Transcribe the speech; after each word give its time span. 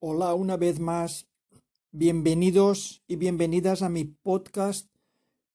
Hola 0.00 0.32
una 0.34 0.56
vez 0.56 0.78
más. 0.78 1.26
Bienvenidos 1.90 3.02
y 3.08 3.16
bienvenidas 3.16 3.82
a 3.82 3.88
mi 3.88 4.04
podcast 4.04 4.94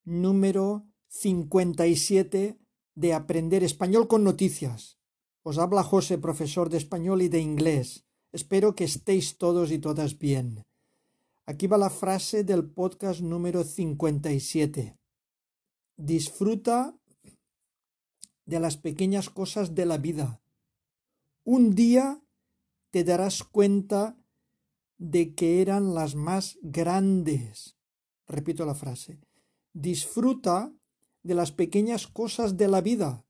número 0.04 0.86
57 1.08 2.58
de 2.94 3.14
Aprender 3.14 3.64
Español 3.64 4.06
con 4.06 4.22
Noticias. 4.22 4.98
Os 5.44 5.56
habla 5.56 5.82
José, 5.82 6.18
profesor 6.18 6.68
de 6.68 6.76
español 6.76 7.22
y 7.22 7.28
de 7.28 7.40
inglés. 7.40 8.04
Espero 8.32 8.74
que 8.74 8.84
estéis 8.84 9.38
todos 9.38 9.70
y 9.70 9.78
todas 9.78 10.18
bien. 10.18 10.66
Aquí 11.46 11.66
va 11.66 11.78
la 11.78 11.88
frase 11.88 12.44
del 12.44 12.68
podcast 12.68 13.22
número 13.22 13.64
57. 13.64 14.98
Disfruta 15.96 16.94
de 18.44 18.60
las 18.60 18.76
pequeñas 18.76 19.30
cosas 19.30 19.74
de 19.74 19.86
la 19.86 19.96
vida. 19.96 20.42
Un 21.44 21.74
día 21.74 22.22
te 22.90 23.04
darás 23.04 23.42
cuenta 23.42 24.18
de 25.04 25.34
que 25.34 25.60
eran 25.60 25.94
las 25.94 26.14
más 26.14 26.58
grandes. 26.62 27.76
Repito 28.26 28.64
la 28.64 28.74
frase. 28.74 29.20
Disfruta 29.74 30.72
de 31.22 31.34
las 31.34 31.52
pequeñas 31.52 32.06
cosas 32.06 32.56
de 32.56 32.68
la 32.68 32.80
vida. 32.80 33.26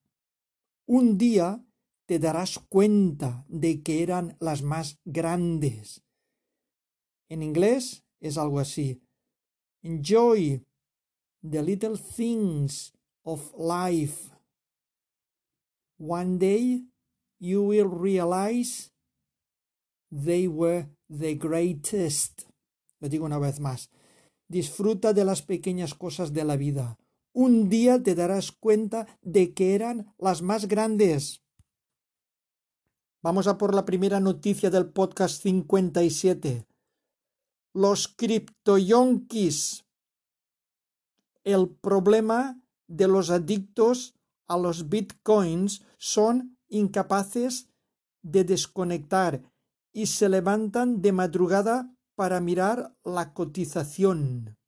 Un 0.86 1.18
día 1.18 1.66
te 2.06 2.20
darás 2.20 2.60
cuenta 2.68 3.44
de 3.48 3.82
que 3.82 4.04
eran 4.04 4.36
las 4.38 4.62
más 4.62 5.00
grandes. 5.04 6.04
En 7.28 7.42
inglés 7.42 8.04
es 8.20 8.38
algo 8.38 8.60
así. 8.60 9.02
Enjoy 9.82 10.64
the 11.42 11.60
little 11.60 11.98
things 11.98 12.92
of 13.24 13.52
life. 13.58 14.30
One 15.98 16.38
day 16.38 16.84
you 17.40 17.64
will 17.64 17.88
realize 17.88 18.92
they 20.12 20.46
were 20.46 20.88
the 21.18 21.34
greatest. 21.34 22.42
Lo 23.00 23.08
digo 23.08 23.24
una 23.24 23.38
vez 23.38 23.60
más. 23.60 23.90
Disfruta 24.48 25.12
de 25.12 25.24
las 25.24 25.42
pequeñas 25.42 25.94
cosas 25.94 26.32
de 26.32 26.44
la 26.44 26.56
vida. 26.56 26.98
Un 27.32 27.68
día 27.68 28.02
te 28.02 28.14
darás 28.14 28.52
cuenta 28.52 29.06
de 29.22 29.54
que 29.54 29.74
eran 29.74 30.14
las 30.18 30.42
más 30.42 30.68
grandes. 30.68 31.42
Vamos 33.22 33.46
a 33.46 33.58
por 33.58 33.74
la 33.74 33.84
primera 33.84 34.20
noticia 34.20 34.70
del 34.70 34.90
podcast 34.90 35.42
57. 35.42 36.66
Los 37.72 38.08
criptoyonkis. 38.08 39.84
El 41.42 41.70
problema 41.70 42.60
de 42.86 43.08
los 43.08 43.30
adictos 43.30 44.14
a 44.46 44.58
los 44.58 44.88
bitcoins 44.88 45.84
son 45.96 46.58
incapaces 46.68 47.68
de 48.22 48.44
desconectar 48.44 49.42
y 49.94 50.06
se 50.06 50.28
levantan 50.28 51.00
de 51.00 51.12
madrugada 51.12 51.94
para 52.16 52.40
mirar 52.40 52.96
la 53.04 53.32
cotización. 53.32 54.58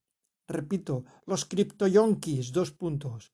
Repito, 0.46 1.04
los 1.26 1.44
criptoyonkis, 1.44 2.52
dos 2.52 2.70
puntos. 2.70 3.32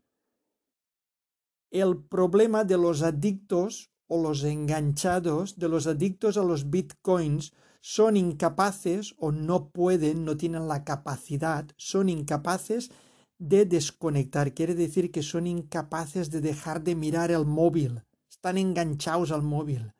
El 1.71 2.03
problema 2.03 2.65
de 2.65 2.79
los 2.79 3.03
adictos 3.03 3.93
o 4.09 4.23
los 4.23 4.43
enganchados, 4.43 5.59
de 5.59 5.69
los 5.69 5.87
adictos 5.87 6.39
a 6.39 6.45
los 6.45 6.71
bitcoins, 6.71 7.53
son 7.83 8.17
incapaces 8.17 9.15
o 9.19 9.31
no 9.31 9.69
pueden, 9.69 10.25
no 10.25 10.37
tienen 10.37 10.69
la 10.69 10.85
capacidad, 10.85 11.67
son 11.77 12.09
incapaces 12.09 12.91
de 13.39 13.67
desconectar. 13.67 14.55
Quiere 14.55 14.75
decir 14.75 15.11
que 15.11 15.23
son 15.23 15.47
incapaces 15.47 16.31
de 16.31 16.41
dejar 16.41 16.83
de 16.83 16.95
mirar 16.95 17.31
el 17.31 17.45
móvil. 17.45 18.03
Están 18.31 18.57
enganchados 18.57 19.31
al 19.31 19.43
móvil 19.43 19.93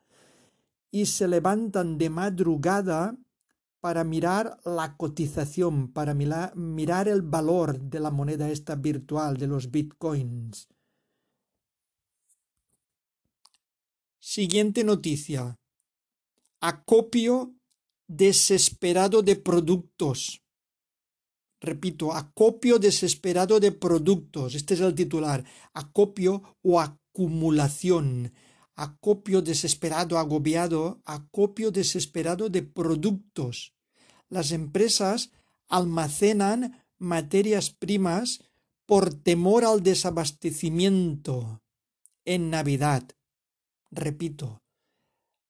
y 0.93 1.07
se 1.07 1.27
levantan 1.27 1.97
de 1.97 2.11
madrugada 2.11 3.17
para 3.79 4.03
mirar 4.03 4.59
la 4.63 4.95
cotización, 4.95 5.91
para 5.91 6.13
mirar 6.13 7.07
el 7.07 7.23
valor 7.23 7.79
de 7.79 7.99
la 7.99 8.11
moneda 8.11 8.51
esta 8.51 8.75
virtual, 8.75 9.35
de 9.37 9.47
los 9.47 9.71
bitcoins. 9.71 10.69
Siguiente 14.19 14.83
noticia. 14.83 15.55
Acopio 16.61 17.55
desesperado 18.07 19.23
de 19.23 19.35
productos. 19.35 20.43
Repito, 21.59 22.13
acopio 22.13 22.77
desesperado 22.77 23.59
de 23.59 23.71
productos. 23.71 24.53
Este 24.53 24.75
es 24.75 24.81
el 24.81 24.93
titular. 24.93 25.43
Acopio 25.73 26.57
o 26.61 26.79
acumulación 26.79 28.31
acopio 28.75 29.41
desesperado, 29.41 30.17
agobiado, 30.17 31.01
acopio 31.05 31.71
desesperado 31.71 32.49
de 32.49 32.63
productos. 32.63 33.73
Las 34.29 34.51
empresas 34.51 35.31
almacenan 35.67 36.83
materias 36.97 37.69
primas 37.69 38.43
por 38.85 39.13
temor 39.13 39.65
al 39.65 39.83
desabastecimiento 39.83 41.61
en 42.25 42.49
Navidad. 42.49 43.03
Repito, 43.91 44.63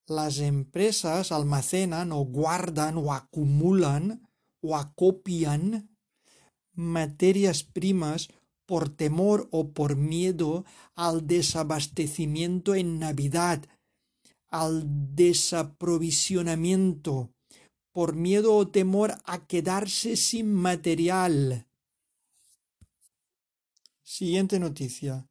las 0.05 0.39
empresas 0.39 1.31
almacenan 1.31 2.11
o 2.11 2.25
guardan 2.25 2.97
o 2.97 3.13
acumulan 3.13 4.27
o 4.61 4.75
acopian 4.75 5.89
materias 6.73 7.63
primas 7.63 8.29
por 8.65 8.89
temor 8.89 9.47
o 9.51 9.69
por 9.71 9.95
miedo 9.95 10.65
al 10.95 11.27
desabastecimiento 11.27 12.73
en 12.75 12.99
Navidad, 12.99 13.63
al 14.49 14.83
desaprovisionamiento, 15.15 17.29
por 17.91 18.15
miedo 18.15 18.55
o 18.55 18.67
temor 18.67 19.15
a 19.25 19.45
quedarse 19.45 20.15
sin 20.15 20.51
material. 20.53 21.67
Siguiente 24.03 24.59
noticia. 24.59 25.27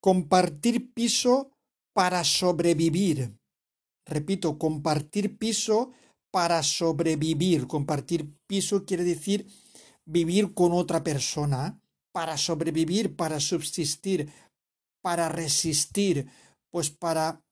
Compartir 0.00 0.92
piso 0.92 1.52
para 1.92 2.24
sobrevivir. 2.24 3.36
Repito, 4.06 4.58
compartir 4.58 5.38
piso 5.38 5.92
para 6.30 6.62
sobrevivir. 6.62 7.66
Compartir 7.66 8.30
piso 8.46 8.84
quiere 8.84 9.04
decir 9.04 9.46
vivir 10.04 10.52
con 10.52 10.72
otra 10.72 11.02
persona 11.02 11.80
para 12.14 12.36
sobrevivir, 12.38 13.16
para 13.16 13.40
subsistir, 13.40 14.32
para 15.02 15.28
resistir, 15.28 16.30
pues 16.70 16.88
para 16.88 17.42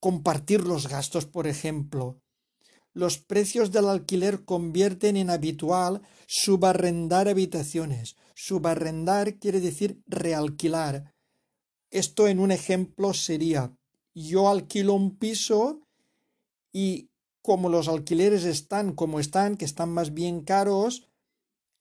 compartir 0.00 0.62
los 0.62 0.88
gastos, 0.88 1.26
por 1.26 1.46
ejemplo. 1.46 2.18
Los 2.94 3.18
precios 3.18 3.72
del 3.72 3.90
alquiler 3.90 4.46
convierten 4.46 5.18
en 5.18 5.28
habitual 5.28 6.00
subarrendar 6.26 7.28
habitaciones. 7.28 8.16
Subarrendar 8.34 9.38
quiere 9.38 9.60
decir 9.60 10.00
realquilar. 10.06 11.12
Esto 11.90 12.26
en 12.26 12.38
un 12.38 12.52
ejemplo 12.52 13.12
sería 13.12 13.76
yo 14.14 14.48
alquilo 14.48 14.94
un 14.94 15.18
piso 15.18 15.82
y 16.72 17.10
como 17.42 17.68
los 17.68 17.88
alquileres 17.88 18.44
están 18.44 18.94
como 18.94 19.20
están, 19.20 19.58
que 19.58 19.66
están 19.66 19.90
más 19.90 20.14
bien 20.14 20.40
caros, 20.40 21.06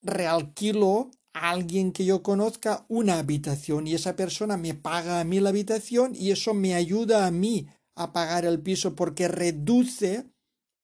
realquilo 0.02 1.12
alguien 1.34 1.92
que 1.92 2.06
yo 2.06 2.22
conozca 2.22 2.86
una 2.88 3.20
habitación 3.20 3.88
y 3.88 3.96
esa 3.96 4.16
persona 4.16 4.56
me 4.56 4.76
paga 4.76 5.20
a 5.20 5.24
mí 5.24 5.40
la 5.40 5.50
habitación 5.50 6.16
y 6.16 6.32
eso 6.32 6.54
me 6.54 6.76
ayuda 6.76 7.26
a 7.26 7.32
mí 7.32 7.68
a 7.96 8.14
pagar 8.14 8.46
el 8.46 8.62
piso 8.62 8.96
porque 8.96 9.28
reduce 9.28 10.26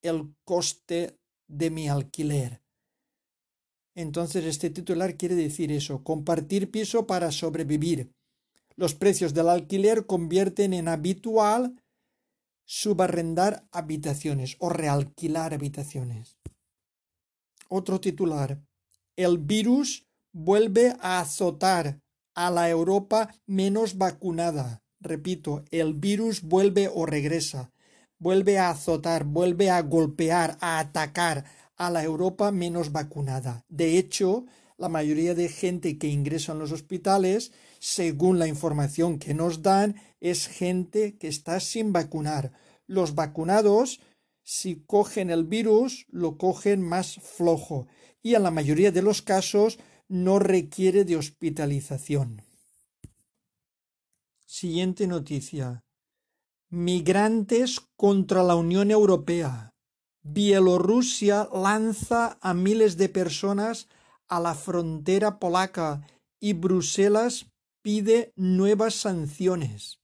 el 0.01 0.33
coste 0.43 1.17
de 1.47 1.69
mi 1.69 1.87
alquiler. 1.87 2.61
Entonces 3.95 4.45
este 4.45 4.69
titular 4.69 5.17
quiere 5.17 5.35
decir 5.35 5.71
eso, 5.71 6.03
compartir 6.03 6.71
piso 6.71 7.05
para 7.05 7.31
sobrevivir. 7.31 8.11
Los 8.75 8.95
precios 8.95 9.33
del 9.33 9.49
alquiler 9.49 10.05
convierten 10.05 10.73
en 10.73 10.87
habitual 10.87 11.75
subarrendar 12.65 13.67
habitaciones 13.71 14.55
o 14.59 14.69
realquilar 14.69 15.53
habitaciones. 15.53 16.37
Otro 17.67 17.99
titular. 17.99 18.61
El 19.15 19.37
virus 19.37 20.08
vuelve 20.31 20.95
a 21.01 21.19
azotar 21.19 21.99
a 22.35 22.49
la 22.51 22.69
Europa 22.69 23.33
menos 23.45 23.97
vacunada. 23.97 24.81
Repito, 24.99 25.63
el 25.71 25.93
virus 25.93 26.41
vuelve 26.41 26.89
o 26.93 27.05
regresa, 27.05 27.71
vuelve 28.17 28.59
a 28.59 28.69
azotar, 28.69 29.23
vuelve 29.23 29.69
a 29.69 29.81
golpear, 29.81 30.57
a 30.61 30.79
atacar 30.79 31.45
a 31.77 31.89
la 31.89 32.03
Europa 32.03 32.51
menos 32.51 32.91
vacunada. 32.91 33.65
De 33.69 33.97
hecho, 33.97 34.45
la 34.77 34.89
mayoría 34.89 35.35
de 35.35 35.49
gente 35.49 35.97
que 35.97 36.07
ingresa 36.07 36.51
en 36.51 36.59
los 36.59 36.71
hospitales, 36.71 37.51
según 37.79 38.39
la 38.39 38.47
información 38.47 39.19
que 39.19 39.33
nos 39.33 39.61
dan, 39.61 39.95
es 40.19 40.47
gente 40.47 41.17
que 41.17 41.27
está 41.27 41.59
sin 41.59 41.93
vacunar. 41.93 42.51
Los 42.87 43.15
vacunados, 43.15 44.01
si 44.43 44.83
cogen 44.85 45.29
el 45.29 45.45
virus, 45.45 46.05
lo 46.09 46.37
cogen 46.37 46.81
más 46.81 47.15
flojo 47.15 47.87
y 48.21 48.35
en 48.35 48.43
la 48.43 48.51
mayoría 48.51 48.91
de 48.91 49.01
los 49.01 49.21
casos 49.21 49.79
no 50.09 50.39
requiere 50.39 51.05
de 51.05 51.15
hospitalización. 51.15 52.41
Siguiente 54.45 55.05
noticia. 55.05 55.83
Migrantes 56.69 57.79
contra 57.95 58.43
la 58.43 58.55
Unión 58.55 58.89
Europea. 58.89 59.75
Bielorrusia 60.23 61.47
lanza 61.53 62.39
a 62.41 62.53
miles 62.55 62.97
de 62.97 63.09
personas 63.09 63.87
a 64.27 64.39
la 64.39 64.55
frontera 64.55 65.39
polaca 65.39 66.01
y 66.39 66.53
Bruselas 66.53 67.45
pide 67.81 68.33
nuevas 68.35 68.95
sanciones. 68.95 69.99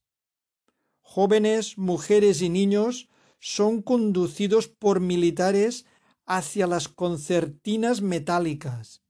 Jóvenes, 1.01 1.77
mujeres 1.77 2.41
y 2.41 2.49
niños 2.49 3.09
son 3.39 3.81
conducidos 3.81 4.67
por 4.67 4.99
militares 4.99 5.85
hacia 6.25 6.67
las 6.67 6.87
concertinas 6.87 8.01
metálicas. 8.01 9.04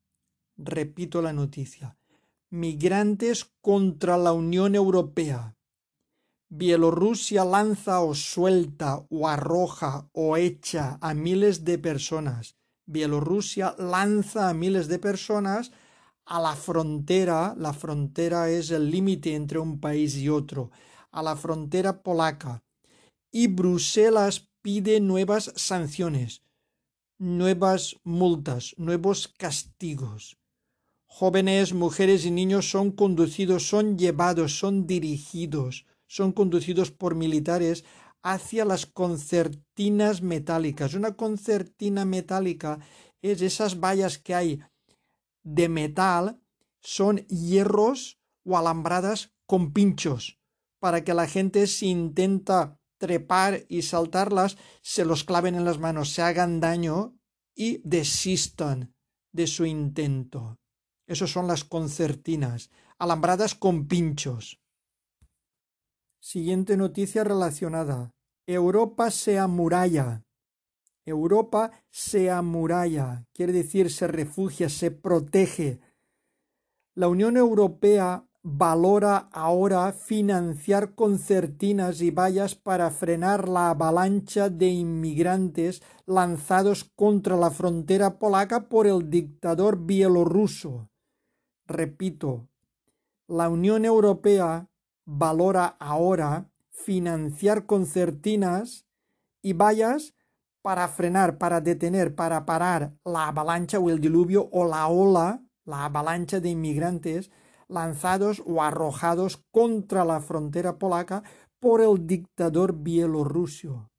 Repito 0.57 1.21
la 1.21 1.33
noticia. 1.33 1.97
Migrantes 2.49 3.51
contra 3.61 4.17
la 4.17 4.31
Unión 4.31 4.75
Europea. 4.75 5.55
Bielorrusia 6.47 7.43
lanza 7.43 7.99
o 7.99 8.15
suelta 8.15 9.05
o 9.09 9.27
arroja 9.27 10.09
o 10.13 10.37
echa 10.37 10.97
a 11.01 11.13
miles 11.13 11.65
de 11.65 11.77
personas. 11.77 12.55
Bielorrusia 12.85 13.75
lanza 13.77 14.49
a 14.49 14.53
miles 14.53 14.87
de 14.87 14.99
personas 14.99 15.71
a 16.25 16.39
la 16.39 16.55
frontera, 16.55 17.53
la 17.57 17.73
frontera 17.73 18.49
es 18.49 18.71
el 18.71 18.89
límite 18.89 19.35
entre 19.35 19.59
un 19.59 19.79
país 19.79 20.15
y 20.15 20.29
otro, 20.29 20.71
a 21.11 21.21
la 21.21 21.35
frontera 21.35 22.01
polaca. 22.01 22.63
Y 23.31 23.47
Bruselas 23.47 24.49
pide 24.61 24.99
nuevas 25.01 25.51
sanciones, 25.55 26.41
nuevas 27.19 27.97
multas, 28.03 28.73
nuevos 28.77 29.27
castigos. 29.27 30.37
Jóvenes, 31.17 31.73
mujeres 31.73 32.25
y 32.25 32.31
niños 32.31 32.69
son 32.69 32.91
conducidos, 32.91 33.69
son 33.69 33.97
llevados, 33.97 34.59
son 34.59 34.85
dirigidos, 34.85 35.85
son 36.07 36.33
conducidos 36.33 36.91
por 36.91 37.15
militares 37.15 37.85
hacia 38.21 38.65
las 38.65 38.85
concertinas 38.85 40.21
metálicas. 40.21 40.93
Una 40.93 41.15
concertina 41.15 42.03
metálica 42.03 42.79
es 43.21 43.41
esas 43.41 43.79
vallas 43.79 44.17
que 44.17 44.35
hay 44.35 44.59
de 45.41 45.69
metal, 45.69 46.41
son 46.81 47.19
hierros 47.27 48.19
o 48.43 48.57
alambradas 48.57 49.31
con 49.47 49.71
pinchos, 49.71 50.37
para 50.81 51.05
que 51.05 51.13
la 51.13 51.27
gente 51.27 51.67
si 51.67 51.87
intenta 51.87 52.77
trepar 52.97 53.63
y 53.69 53.83
saltarlas, 53.83 54.57
se 54.81 55.05
los 55.05 55.23
claven 55.23 55.55
en 55.55 55.63
las 55.63 55.79
manos, 55.79 56.09
se 56.09 56.23
hagan 56.23 56.59
daño 56.59 57.17
y 57.55 57.79
desistan 57.85 58.93
de 59.31 59.47
su 59.47 59.65
intento. 59.65 60.57
Esas 61.07 61.29
son 61.29 61.47
las 61.47 61.63
concertinas, 61.63 62.71
alambradas 62.97 63.53
con 63.55 63.87
pinchos. 63.87 64.59
Siguiente 66.19 66.77
noticia 66.77 67.23
relacionada. 67.23 68.15
Europa 68.47 69.11
se 69.11 69.37
amuralla. 69.37 70.23
Europa 71.05 71.71
se 71.91 72.31
amuralla, 72.31 73.27
quiere 73.31 73.53
decir 73.53 73.91
se 73.91 74.07
refugia, 74.07 74.69
se 74.69 74.89
protege. 74.89 75.79
La 76.95 77.07
Unión 77.07 77.37
Europea 77.37 78.27
valora 78.41 79.29
ahora 79.31 79.91
financiar 79.91 80.95
concertinas 80.95 82.01
y 82.01 82.11
vallas 82.11 82.55
para 82.55 82.89
frenar 82.91 83.49
la 83.49 83.71
avalancha 83.71 84.49
de 84.49 84.69
inmigrantes 84.69 85.81
lanzados 86.05 86.83
contra 86.83 87.35
la 87.37 87.51
frontera 87.51 88.19
polaca 88.19 88.69
por 88.69 88.85
el 88.87 89.09
dictador 89.09 89.85
bielorruso. 89.85 90.89
Repito, 91.67 92.47
la 93.27 93.49
Unión 93.49 93.85
Europea 93.85 94.69
valora 95.05 95.75
ahora 95.79 96.49
financiar 96.71 97.65
concertinas 97.65 98.85
y 99.41 99.53
vallas 99.53 100.13
para 100.61 100.87
frenar, 100.87 101.37
para 101.37 101.61
detener, 101.61 102.15
para 102.15 102.45
parar 102.45 102.93
la 103.03 103.27
avalancha 103.27 103.79
o 103.79 103.89
el 103.89 103.99
diluvio 103.99 104.49
o 104.51 104.67
la 104.67 104.87
ola, 104.87 105.43
la 105.63 105.85
avalancha 105.85 106.39
de 106.39 106.49
inmigrantes 106.49 107.31
lanzados 107.67 108.43
o 108.45 108.61
arrojados 108.61 109.43
contra 109.51 110.05
la 110.05 110.19
frontera 110.19 110.77
polaca 110.77 111.23
por 111.59 111.81
el 111.81 112.05
dictador 112.05 112.77
bielorruso. 112.77 113.89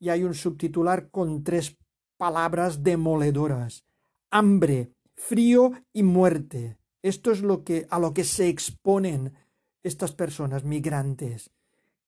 Y 0.00 0.08
hay 0.08 0.24
un 0.24 0.34
subtitular 0.34 1.10
con 1.10 1.44
tres 1.44 1.76
palabras 2.16 2.82
demoledoras. 2.82 3.84
Hambre, 4.30 4.92
frío 5.18 5.72
y 5.92 6.04
muerte. 6.04 6.78
Esto 7.02 7.32
es 7.32 7.42
lo 7.42 7.64
que, 7.64 7.86
a 7.90 7.98
lo 7.98 8.14
que 8.14 8.24
se 8.24 8.48
exponen 8.48 9.34
estas 9.82 10.12
personas 10.12 10.64
migrantes 10.64 11.50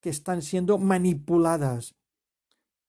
que 0.00 0.10
están 0.10 0.42
siendo 0.42 0.78
manipuladas 0.78 1.94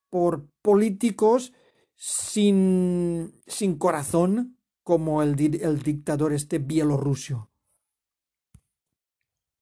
por 0.10 0.48
políticos 0.62 1.54
sin, 1.96 3.34
sin 3.48 3.78
corazón, 3.78 4.58
como 4.84 5.22
el, 5.22 5.40
el 5.62 5.82
dictador 5.82 6.34
este 6.34 6.60
bielorruso. 6.60 7.50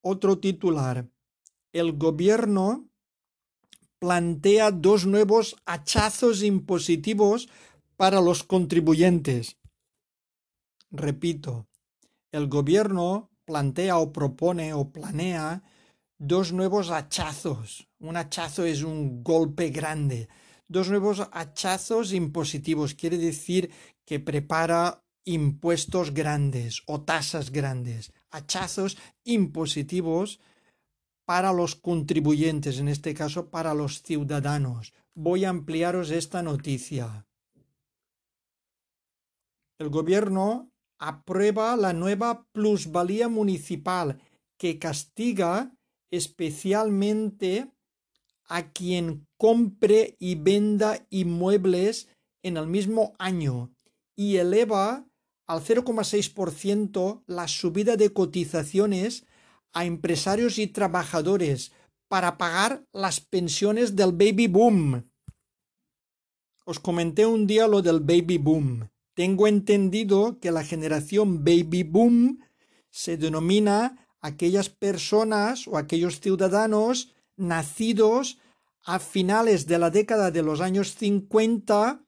Otro 0.02 0.38
titular. 0.38 1.08
El 1.72 1.96
gobierno 1.96 2.88
plantea 3.98 4.70
dos 4.70 5.06
nuevos 5.06 5.56
hachazos 5.66 6.42
impositivos 6.42 7.48
para 7.96 8.20
los 8.20 8.42
contribuyentes. 8.42 9.59
Repito, 10.90 11.68
el 12.32 12.48
gobierno 12.48 13.30
plantea 13.44 13.98
o 13.98 14.12
propone 14.12 14.74
o 14.74 14.90
planea 14.90 15.62
dos 16.18 16.52
nuevos 16.52 16.90
hachazos. 16.90 17.88
Un 17.98 18.16
hachazo 18.16 18.64
es 18.64 18.82
un 18.82 19.22
golpe 19.22 19.70
grande. 19.70 20.28
Dos 20.68 20.88
nuevos 20.90 21.28
hachazos 21.32 22.12
impositivos 22.12 22.94
quiere 22.94 23.18
decir 23.18 23.70
que 24.04 24.20
prepara 24.20 25.04
impuestos 25.24 26.12
grandes 26.12 26.82
o 26.86 27.02
tasas 27.02 27.50
grandes, 27.50 28.12
hachazos 28.30 28.98
impositivos 29.24 30.40
para 31.24 31.52
los 31.52 31.76
contribuyentes, 31.76 32.78
en 32.78 32.88
este 32.88 33.14
caso 33.14 33.50
para 33.50 33.74
los 33.74 34.02
ciudadanos. 34.02 34.92
Voy 35.14 35.44
a 35.44 35.50
ampliaros 35.50 36.10
esta 36.10 36.42
noticia. 36.42 37.26
El 39.78 39.88
gobierno 39.88 40.70
aprueba 41.00 41.76
la 41.76 41.92
nueva 41.92 42.46
plusvalía 42.52 43.28
municipal 43.28 44.20
que 44.58 44.78
castiga 44.78 45.74
especialmente 46.10 47.72
a 48.44 48.70
quien 48.70 49.26
compre 49.38 50.16
y 50.18 50.34
venda 50.34 51.06
inmuebles 51.08 52.08
en 52.42 52.58
el 52.58 52.66
mismo 52.66 53.14
año 53.18 53.72
y 54.14 54.36
eleva 54.36 55.06
al 55.46 55.60
0,6% 55.60 57.22
la 57.26 57.48
subida 57.48 57.96
de 57.96 58.12
cotizaciones 58.12 59.24
a 59.72 59.84
empresarios 59.86 60.58
y 60.58 60.66
trabajadores 60.66 61.72
para 62.08 62.36
pagar 62.36 62.84
las 62.92 63.20
pensiones 63.20 63.96
del 63.96 64.12
baby 64.12 64.48
boom. 64.48 65.08
Os 66.66 66.78
comenté 66.78 67.24
un 67.24 67.46
día 67.46 67.66
lo 67.66 67.80
del 67.80 68.00
baby 68.00 68.36
boom. 68.36 68.89
Tengo 69.14 69.46
entendido 69.46 70.38
que 70.40 70.50
la 70.50 70.64
generación 70.64 71.44
baby 71.44 71.82
boom 71.82 72.40
se 72.90 73.16
denomina 73.16 74.08
aquellas 74.20 74.68
personas 74.68 75.66
o 75.66 75.76
aquellos 75.76 76.20
ciudadanos 76.20 77.14
nacidos 77.36 78.38
a 78.84 78.98
finales 78.98 79.66
de 79.66 79.78
la 79.78 79.90
década 79.90 80.30
de 80.30 80.42
los 80.42 80.60
años 80.60 80.94
50, 80.94 82.04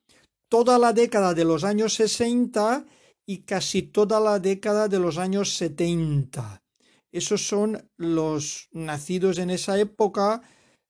toda 0.48 0.78
la 0.78 0.92
década 0.92 1.34
de 1.34 1.44
los 1.44 1.64
años 1.64 1.94
60 1.94 2.86
y 3.26 3.42
casi 3.42 3.82
toda 3.82 4.20
la 4.20 4.38
década 4.38 4.88
de 4.88 4.98
los 4.98 5.18
años 5.18 5.54
70. 5.56 6.62
Esos 7.10 7.46
son 7.46 7.90
los 7.96 8.68
nacidos 8.72 9.38
en 9.38 9.50
esa 9.50 9.78
época 9.78 10.42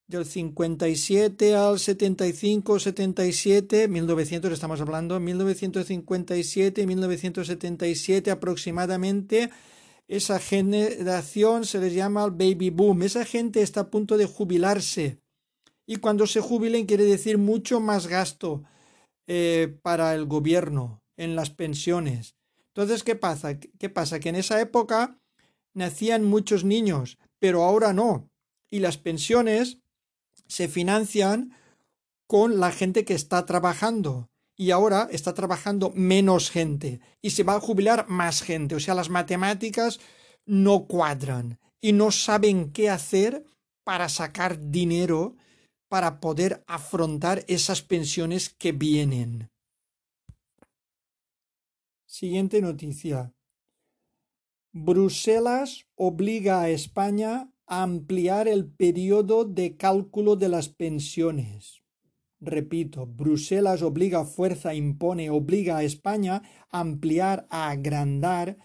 del 0.07 0.27
57 0.27 1.55
al 1.55 1.79
75, 1.79 2.79
77, 2.79 3.89
1900 3.89 4.53
estamos 4.53 4.81
hablando, 4.81 5.19
1957, 5.19 6.87
1977 6.87 8.31
aproximadamente, 8.31 9.51
esa 10.09 10.39
generación 10.39 11.65
se 11.65 11.79
les 11.79 11.95
llama 11.95 12.25
el 12.25 12.33
baby 12.33 12.71
boom. 12.71 13.03
Esa 13.03 13.25
gente 13.25 13.63
está 13.63 13.81
a 13.81 13.91
punto 13.91 14.19
de 14.19 14.27
jubilarse. 14.27 15.23
Y 15.87 15.97
cuando 15.97 16.27
se 16.27 16.41
jubilen 16.41 16.87
quiere 16.87 17.05
decir 17.05 17.39
mucho 17.39 17.81
más 17.81 18.07
gasto 18.07 18.63
eh, 19.27 19.79
para 19.83 20.15
el 20.15 20.27
gobierno 20.27 21.03
en 21.17 21.35
las 21.37 21.51
pensiones. 21.51 22.37
Entonces, 22.69 23.05
¿qué 23.05 23.15
pasa? 23.15 23.59
¿Qué 23.59 23.89
pasa? 23.89 24.21
Que 24.21 24.31
en 24.31 24.37
esa 24.37 24.61
época 24.61 25.19
nacían 25.75 26.25
muchos 26.25 26.65
niños, 26.65 27.19
pero 27.39 27.63
ahora 27.65 27.93
no. 27.93 28.31
Y 28.71 28.81
las 28.81 28.99
pensiones 28.99 29.82
se 30.47 30.69
financian 30.69 31.57
con 32.27 32.61
la 32.61 32.73
gente 32.73 33.05
que 33.05 33.15
está 33.15 33.45
trabajando. 33.47 34.29
Y 34.57 34.71
ahora 34.71 35.09
está 35.11 35.35
trabajando 35.35 35.93
menos 35.95 36.51
gente. 36.51 37.01
Y 37.21 37.31
se 37.31 37.43
va 37.43 37.55
a 37.55 37.61
jubilar 37.61 38.07
más 38.09 38.43
gente. 38.43 38.75
O 38.75 38.81
sea, 38.81 38.95
las 38.95 39.11
matemáticas 39.11 40.01
no 40.47 40.87
cuadran. 40.87 41.59
Y 41.81 41.93
no 41.93 42.11
saben 42.11 42.73
qué 42.73 42.91
hacer 42.91 43.45
para 43.85 44.09
sacar 44.09 44.71
dinero 44.71 45.37
para 45.89 46.21
poder 46.21 46.65
afrontar 46.67 47.45
esas 47.49 47.83
pensiones 47.83 48.49
que 48.49 48.73
vienen. 48.73 49.51
Siguiente 52.07 52.63
noticia. 52.63 53.35
Bruselas 54.73 55.85
obliga 55.95 56.63
a 56.63 56.71
España 56.71 57.52
ampliar 57.67 58.49
el 58.49 58.67
periodo 58.67 59.45
de 59.45 59.77
cálculo 59.77 60.37
de 60.37 60.49
las 60.49 60.69
pensiones. 60.69 61.83
Repito, 62.41 63.07
Bruselas 63.07 63.83
obliga, 63.83 64.25
fuerza, 64.25 64.75
impone, 64.75 65.31
obliga 65.31 65.77
a 65.79 65.85
España 65.85 66.43
a 66.71 66.81
ampliar, 66.81 67.47
a 67.51 67.71
agrandar, 67.71 68.59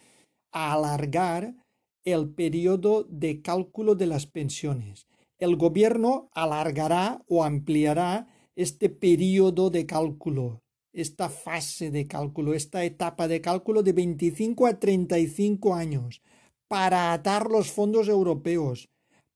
a 0.51 0.74
alargar 0.74 1.56
el 2.04 2.30
periodo 2.30 3.04
de 3.10 3.42
cálculo 3.42 3.94
de 3.96 4.08
las 4.08 4.25
pensiones. 4.25 5.08
El 5.38 5.58
gobierno 5.58 6.30
alargará 6.34 7.22
o 7.27 7.44
ampliará 7.44 8.27
este 8.56 8.89
periodo 8.89 9.70
de 9.70 9.86
cálculo, 9.86 10.63
esta 10.92 11.30
fase 11.30 11.92
de 11.92 12.08
cálculo, 12.08 12.56
esta 12.56 12.84
etapa 12.84 13.27
de 13.27 13.42
cálculo 13.42 13.84
de 13.84 13.94
25 13.94 14.66
a 14.66 14.80
35 14.80 15.75
años 15.75 16.24
para 16.68 17.14
atar 17.14 17.50
los 17.50 17.72
fondos 17.72 18.08
europeos. 18.08 18.90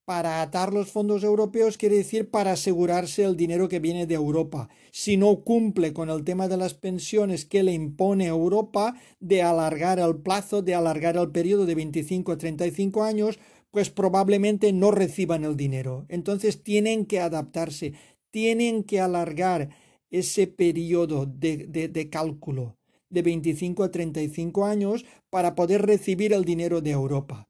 Para 0.04 0.42
atar 0.42 0.74
los 0.74 0.92
fondos 0.92 1.24
europeos 1.24 1.78
quiere 1.78 1.96
decir 1.96 2.30
para 2.30 2.54
asegurarse 2.54 3.24
el 3.24 3.38
dinero 3.38 3.70
que 3.70 3.80
viene 3.80 4.08
de 4.08 4.16
Europa. 4.16 4.68
Si 4.92 5.16
no 5.16 5.44
cumple 5.44 5.94
con 5.94 6.10
el 6.10 6.24
tema 6.24 6.48
de 6.48 6.58
las 6.58 6.74
pensiones 6.74 7.46
que 7.46 7.64
le 7.64 7.74
impone 7.74 8.26
Europa 8.26 8.96
de 9.20 9.42
alargar 9.44 10.00
el 10.00 10.18
plazo, 10.18 10.62
de 10.62 10.76
alargar 10.76 11.18
el 11.18 11.32
periodo 11.32 11.66
de 11.66 11.76
25 11.76 12.32
a 12.32 12.38
35 12.38 13.04
años, 13.04 13.40
pues 13.70 13.90
probablemente 13.90 14.74
no 14.74 14.92
reciban 14.92 15.46
el 15.46 15.56
dinero. 15.56 16.06
Entonces 16.10 16.62
tienen 16.62 17.06
que 17.06 17.20
adaptarse, 17.20 17.94
tienen 18.32 18.84
que 18.84 19.00
alargar 19.00 19.70
ese 20.10 20.46
periodo 20.48 21.26
de, 21.26 21.68
de, 21.68 22.10
cálculo 22.10 22.76
de 23.12 23.22
25 23.22 23.84
a 23.84 23.92
35 23.92 24.66
años 24.66 25.06
para 25.30 25.54
poder 25.54 25.86
recibir 25.86 26.34
el 26.34 26.44
dinero 26.44 26.82
de 26.82 26.92
Europa. 26.92 27.48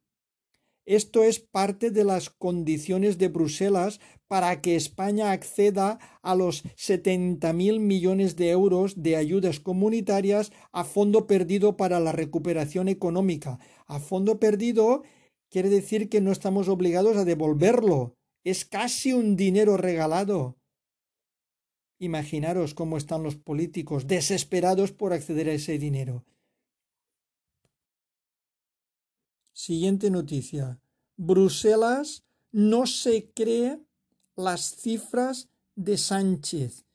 Esto 0.86 1.24
es 1.24 1.40
parte 1.40 1.92
de 1.92 2.04
las 2.04 2.30
condiciones 2.30 3.18
de 3.18 3.28
Bruselas 3.28 4.00
para 4.28 4.62
que 4.62 4.76
España 4.76 5.32
acceda 5.32 6.00
a 6.24 6.36
los 6.36 6.64
70.000 6.64 7.80
millones 7.80 8.36
de 8.36 8.50
euros 8.50 9.02
de 9.02 9.16
ayudas 9.16 9.60
comunitarias 9.60 10.52
a 10.72 10.84
fondo 10.84 11.28
perdido 11.28 11.78
para 11.78 12.00
la 12.00 12.12
recuperación 12.12 12.88
económica. 12.88 13.60
A 13.86 14.00
fondo 14.00 14.40
perdido 14.40 15.04
quiere 15.52 15.70
decir 15.70 16.10
que 16.10 16.22
no 16.22 16.32
estamos 16.32 16.68
obligados 16.68 17.16
a 17.16 17.26
devolverlo. 17.26 18.16
Es 18.44 18.66
casi 18.66 19.14
un 19.14 19.36
dinero 19.36 19.78
regalado. 19.78 20.58
Imaginaros 22.02 22.74
cómo 22.74 22.98
están 22.98 23.22
los 23.22 23.36
políticos 23.36 24.08
desesperados 24.08 24.92
por 24.92 25.14
acceder 25.14 25.48
a 25.48 25.54
ese 25.54 25.78
dinero. 25.78 26.26
Siguiente 29.54 30.10
noticia. 30.10 30.82
Bruselas 31.16 32.24
no 32.52 32.88
se 32.88 33.30
cree 33.36 33.80
las 34.36 34.76
cifras 34.78 35.50
de 35.76 36.00
Sánchez 36.00 36.86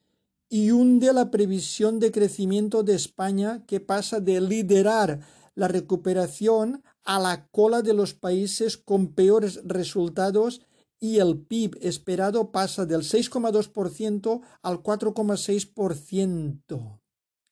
y 0.48 0.72
hunde 0.72 1.12
la 1.12 1.30
previsión 1.30 2.00
de 2.00 2.10
crecimiento 2.10 2.82
de 2.82 2.96
España 2.96 3.64
que 3.64 3.78
pasa 3.78 4.18
de 4.18 4.40
liderar 4.40 5.20
la 5.54 5.68
recuperación 5.68 6.82
a 7.04 7.20
la 7.20 7.46
cola 7.52 7.82
de 7.82 7.94
los 7.94 8.12
países 8.14 8.76
con 8.76 9.14
peores 9.14 9.60
resultados 9.64 10.65
y 10.98 11.18
el 11.18 11.38
PIB 11.38 11.76
esperado 11.82 12.50
pasa 12.50 12.86
del 12.86 13.02
6,2% 13.02 14.40
al 14.62 14.82
4,6%. 14.82 17.00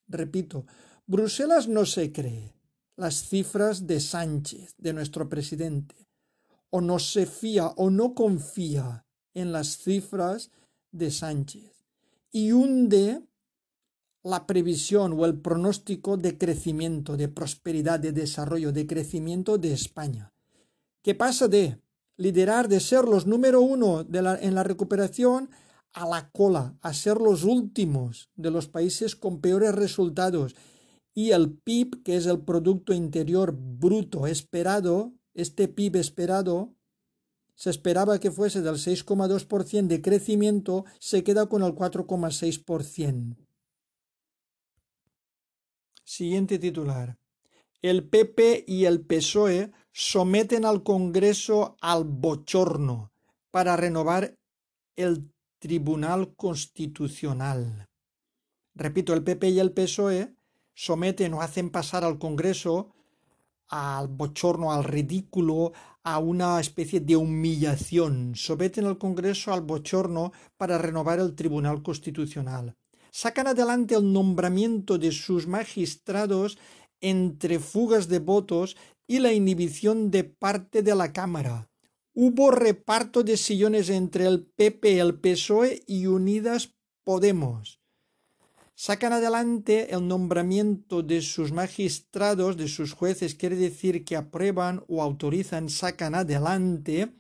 Repito, 0.09 0.67
Bruselas 1.07 1.69
no 1.69 1.87
se 1.87 2.13
cree 2.13 2.55
las 2.97 3.29
cifras 3.29 3.87
de 3.87 4.01
Sánchez, 4.01 4.75
de 4.79 4.93
nuestro 4.93 5.29
presidente, 5.29 6.09
o 6.71 6.81
no 6.81 6.99
se 6.99 7.27
fía 7.27 7.69
o 7.77 7.91
no 7.91 8.15
confía 8.15 9.07
en 9.35 9.53
las 9.53 9.79
cifras 9.79 10.51
de 10.93 11.11
Sánchez 11.11 11.85
y 12.31 12.53
hunde 12.53 13.23
la 14.23 14.47
previsión 14.47 15.13
o 15.13 15.27
el 15.27 15.39
pronóstico 15.39 16.17
de 16.17 16.39
crecimiento, 16.39 17.17
de 17.17 17.29
prosperidad, 17.29 18.01
de 18.01 18.13
desarrollo, 18.13 18.73
de 18.73 18.87
crecimiento 18.87 19.59
de 19.59 19.73
España, 19.73 20.33
que 21.03 21.15
pasa 21.15 21.47
de 21.47 21.79
liderar, 22.16 22.68
de 22.68 22.80
ser 22.80 23.04
los 23.04 23.26
número 23.26 23.61
uno 23.61 24.06
en 24.11 24.54
la 24.54 24.62
recuperación, 24.62 25.50
a 25.92 26.09
la 26.09 26.30
cola, 26.30 26.76
a 26.83 26.92
ser 26.92 27.18
los 27.18 27.44
últimos 27.44 28.30
de 28.35 28.50
los 28.50 28.68
países 28.68 29.14
con 29.14 29.40
peores 29.40 29.75
resultados. 29.75 30.56
Y 31.14 31.30
el 31.30 31.52
PIB, 31.52 32.02
que 32.02 32.16
es 32.16 32.26
el 32.26 32.40
Producto 32.40 32.92
Interior 32.92 33.54
Bruto 33.56 34.26
esperado, 34.26 35.14
este 35.35 35.68
PIB 35.68 35.97
esperado, 35.97 36.75
se 37.54 37.71
esperaba 37.71 38.18
que 38.18 38.33
fuese 38.33 38.62
del 38.62 38.75
6,2% 38.75 39.87
de 39.87 40.02
crecimiento, 40.02 40.85
se 40.99 41.23
queda 41.23 41.47
con 41.47 41.62
el 41.62 41.75
4,6%. 41.75 43.37
Siguiente 46.02 46.59
titular. 46.59 47.16
El 47.80 48.09
PP 48.09 48.64
y 48.66 48.87
el 48.87 49.06
PSOE 49.06 49.71
someten 49.95 50.65
al 50.65 50.83
Congreso 50.83 51.77
al 51.81 52.03
bochorno 52.03 53.13
para 53.53 53.77
renovar 53.77 54.37
el 54.97 55.31
Tribunal 55.61 56.35
Constitucional. 56.35 57.87
Repito, 58.75 59.15
el 59.15 59.23
PP 59.23 59.51
y 59.51 59.61
el 59.61 59.71
PSOE 59.71 60.35
someten 60.75 61.33
o 61.35 61.43
hacen 61.43 61.71
pasar 61.71 62.03
al 62.03 62.19
Congreso 62.19 62.91
al 63.69 64.09
bochorno, 64.09 64.73
al 64.73 64.83
ridículo, 64.83 65.73
a 66.03 66.19
una 66.19 66.61
especie 66.61 66.99
de 66.99 67.15
humillación. 67.15 68.35
Someten 68.35 68.87
al 68.87 68.99
Congreso 68.99 69.53
al 69.53 69.63
bochorno 69.63 70.33
para 70.57 70.77
renovar 70.77 71.21
el 71.21 71.37
Tribunal 71.37 71.83
Constitucional. 71.85 72.75
Sacan 73.13 73.47
adelante 73.47 73.95
el 73.95 74.13
nombramiento 74.13 74.99
de 74.99 75.13
sus 75.13 75.47
magistrados 75.47 76.59
entre 77.01 77.59
fugas 77.59 78.09
de 78.09 78.19
votos 78.19 78.77
y 79.06 79.18
la 79.18 79.32
inhibición 79.32 80.11
de 80.11 80.25
parte 80.25 80.82
de 80.82 80.94
la 80.94 81.12
Cámara. 81.12 81.70
Hubo 82.14 82.50
reparto 82.50 83.23
de 83.23 83.37
sillones 83.37 83.90
entre 83.90 84.26
el 84.26 84.46
PP, 84.46 85.00
el 85.00 85.18
PSOE 85.18 85.82
y 85.87 86.06
Unidas 86.06 86.75
Podemos. 87.02 87.80
Sacan 88.76 89.12
adelante 89.12 89.94
el 89.94 90.08
nombramiento 90.08 91.02
de 91.02 91.23
sus 91.23 91.52
magistrados, 91.52 92.56
de 92.56 92.66
sus 92.66 92.92
jueces, 92.92 93.34
quiere 93.34 93.56
decir 93.56 94.04
que 94.04 94.16
aprueban 94.16 94.82
o 94.88 95.02
autorizan, 95.02 95.68
sacan 95.68 96.14
adelante 96.14 97.12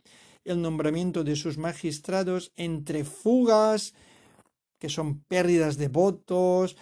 el 0.44 0.60
nombramiento 0.60 1.22
de 1.22 1.36
sus 1.36 1.56
magistrados 1.56 2.52
entre 2.56 3.04
fugas, 3.04 3.94
que 4.78 4.88
son 4.88 5.20
pérdidas 5.24 5.76
de 5.76 5.88
votos, 5.88 6.76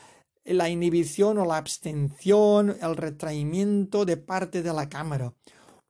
la 0.45 0.69
inhibición 0.69 1.39
o 1.39 1.45
la 1.45 1.57
abstención, 1.57 2.77
el 2.81 2.97
retraimiento 2.97 4.05
de 4.05 4.17
parte 4.17 4.63
de 4.63 4.73
la 4.73 4.89
Cámara. 4.89 5.35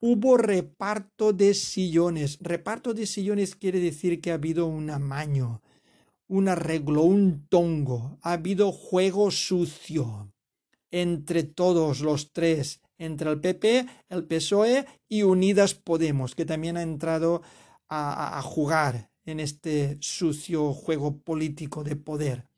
Hubo 0.01 0.37
reparto 0.37 1.33
de 1.33 1.55
sillones. 1.55 2.39
Reparto 2.41 2.93
de 2.93 3.07
sillones 3.07 3.55
quiere 3.55 3.79
decir 3.79 4.21
que 4.21 4.33
ha 4.33 4.35
habido 4.35 4.67
un 4.67 4.91
amaño, 4.91 5.63
un 6.27 6.49
arreglo, 6.49 7.03
un 7.03 7.47
tongo. 7.49 8.19
Ha 8.23 8.33
habido 8.33 8.73
juego 8.73 9.31
sucio 9.31 10.33
entre 10.91 11.43
todos 11.43 12.01
los 12.01 12.33
tres, 12.33 12.81
entre 12.99 13.31
el 13.31 13.41
PP, 13.41 13.87
el 14.09 14.25
PSOE 14.25 14.87
y 15.09 15.23
Unidas 15.23 15.75
Podemos, 15.75 16.35
que 16.35 16.45
también 16.45 16.77
ha 16.77 16.83
entrado 16.83 17.43
a, 17.89 18.41
jugar 18.43 19.11
en 19.27 19.39
este 19.39 19.99
sucio 20.01 20.73
juego 20.73 21.19
político 21.19 21.85
de 21.85 21.97
poder. 21.97 22.49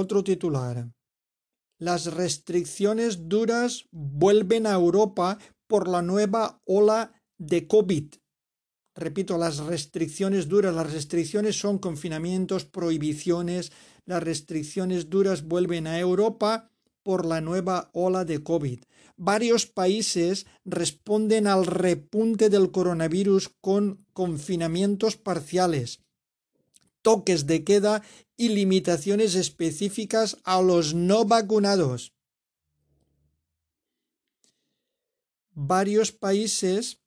Otro 0.00 0.22
titular. 0.22 0.92
Las 1.80 2.14
restricciones 2.14 3.28
duras 3.28 3.88
vuelven 3.90 4.64
a 4.68 4.74
Europa 4.74 5.38
por 5.66 5.88
la 5.88 6.02
nueva 6.02 6.62
ola 6.66 7.20
de 7.36 7.66
COVID. 7.66 8.14
Repito, 8.94 9.38
las 9.38 9.58
restricciones 9.58 10.46
duras, 10.46 10.72
las 10.72 10.92
restricciones 10.92 11.58
son 11.58 11.78
confinamientos, 11.78 12.64
prohibiciones, 12.64 13.72
las 14.04 14.22
restricciones 14.22 15.10
duras 15.10 15.42
vuelven 15.42 15.88
a 15.88 15.98
Europa 15.98 16.70
por 17.02 17.26
la 17.26 17.40
nueva 17.40 17.90
ola 17.92 18.24
de 18.24 18.40
COVID. 18.40 18.80
Varios 19.16 19.66
países 19.66 20.46
responden 20.64 21.48
al 21.48 21.66
repunte 21.66 22.50
del 22.50 22.70
coronavirus 22.70 23.50
con 23.60 24.06
confinamientos 24.12 25.16
parciales, 25.16 26.04
toques 27.08 27.46
de 27.46 27.64
queda 27.64 28.02
y 28.36 28.50
limitaciones 28.50 29.34
específicas 29.34 30.36
a 30.44 30.60
los 30.60 30.92
no 30.92 31.24
vacunados. 31.24 32.12
Varios 35.54 36.12
países 36.12 37.00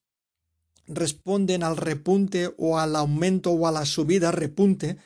responden 0.87 1.61
al 1.61 1.77
repunte 1.77 2.51
o 2.57 2.79
al 2.79 2.95
aumento 2.95 3.51
o 3.51 3.67
a 3.67 3.71
la 3.71 3.85
subida, 3.85 4.31
repunte, 4.31 4.97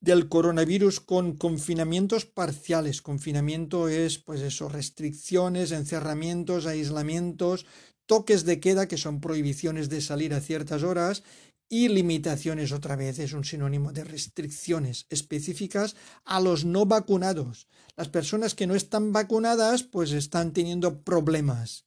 del 0.00 0.28
coronavirus 0.28 0.98
con 0.98 1.36
confinamientos 1.36 2.26
parciales. 2.26 3.00
Confinamiento 3.00 3.88
es, 3.88 4.18
pues 4.18 4.40
eso, 4.40 4.68
restricciones, 4.68 5.70
encerramientos, 5.70 6.66
aislamientos, 6.66 7.64
toques 8.06 8.44
de 8.44 8.58
queda, 8.58 8.88
que 8.88 8.96
son 8.96 9.20
prohibiciones 9.20 9.88
de 9.88 10.00
salir 10.00 10.34
a 10.34 10.40
ciertas 10.40 10.82
horas, 10.82 11.22
y 11.68 11.88
limitaciones 11.88 12.72
otra 12.72 12.96
vez 12.96 13.18
es 13.18 13.32
un 13.34 13.44
sinónimo 13.44 13.92
de 13.92 14.04
restricciones 14.04 15.06
específicas 15.10 15.96
a 16.24 16.40
los 16.40 16.64
no 16.64 16.86
vacunados. 16.86 17.68
Las 17.96 18.08
personas 18.08 18.54
que 18.54 18.66
no 18.66 18.74
están 18.74 19.12
vacunadas 19.12 19.82
pues 19.82 20.12
están 20.12 20.52
teniendo 20.52 21.02
problemas. 21.02 21.84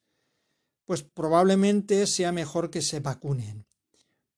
Pues 0.86 1.04
probablemente 1.04 2.06
sea 2.06 2.32
mejor 2.32 2.70
que 2.70 2.82
se 2.82 3.00
vacunen. 3.00 3.66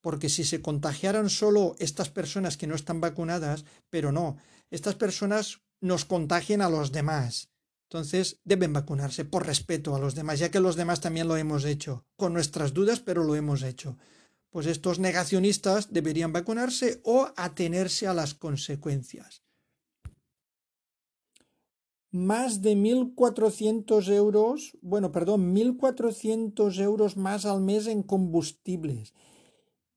Porque 0.02 0.30
si 0.30 0.44
se 0.44 0.62
contagiaran 0.62 1.30
solo 1.30 1.76
estas 1.80 2.10
personas 2.10 2.58
que 2.58 2.68
no 2.68 2.76
están 2.76 3.02
vacunadas, 3.02 3.66
pero 3.90 4.12
no, 4.12 4.38
estas 4.70 4.96
personas 4.96 5.62
nos 5.82 6.06
contagian 6.06 6.62
a 6.62 6.70
los 6.70 6.92
demás. 6.92 7.50
Entonces 7.90 8.40
deben 8.44 8.74
vacunarse 8.74 9.24
por 9.24 9.46
respeto 9.46 9.96
a 9.96 10.00
los 10.00 10.16
demás, 10.16 10.40
ya 10.40 10.50
que 10.50 10.60
los 10.60 10.76
demás 10.76 11.00
también 11.00 11.28
lo 11.28 11.38
hemos 11.38 11.64
hecho, 11.66 12.06
con 12.16 12.34
nuestras 12.34 12.74
dudas, 12.74 13.00
pero 13.00 13.24
lo 13.24 13.36
hemos 13.36 13.62
hecho 13.62 13.98
pues 14.54 14.68
estos 14.68 15.00
negacionistas 15.00 15.92
deberían 15.92 16.32
vacunarse 16.32 17.02
o 17.04 17.28
atenerse 17.36 18.06
a 18.06 18.14
las 18.14 18.36
consecuencias. 18.36 19.42
Más 22.12 22.62
de 22.62 22.78
1.400 22.78 24.08
euros, 24.14 24.78
bueno, 24.84 25.12
perdón, 25.12 25.56
1.400 25.56 26.80
euros 26.80 27.18
más 27.18 27.48
al 27.48 27.62
mes 27.62 27.88
en 27.88 28.04
combustibles. 28.04 29.16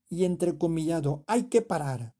Y 0.09 0.25
entrecomillado, 0.25 1.23
hay 1.27 1.43
que 1.43 1.61
parar. 1.61 2.15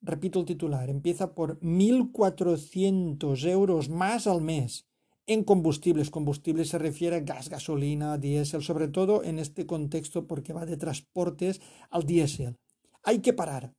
Repito 0.00 0.40
el 0.40 0.46
titular, 0.46 0.88
empieza 0.88 1.34
por 1.34 1.60
1.400 1.60 3.46
euros 3.46 3.90
más 3.90 4.26
al 4.26 4.40
mes 4.40 4.88
en 5.26 5.44
combustibles. 5.44 6.10
Combustibles 6.10 6.68
se 6.68 6.78
refiere 6.78 7.16
a 7.16 7.20
gas, 7.20 7.48
gasolina, 7.48 8.18
diésel, 8.18 8.62
sobre 8.62 8.88
todo 8.88 9.22
en 9.24 9.38
este 9.38 9.66
contexto 9.66 10.26
porque 10.26 10.52
va 10.52 10.66
de 10.66 10.76
transportes 10.76 11.60
al 11.90 12.04
diésel. 12.04 12.56
Hay 13.02 13.20
que 13.20 13.32
parar. 13.32 13.74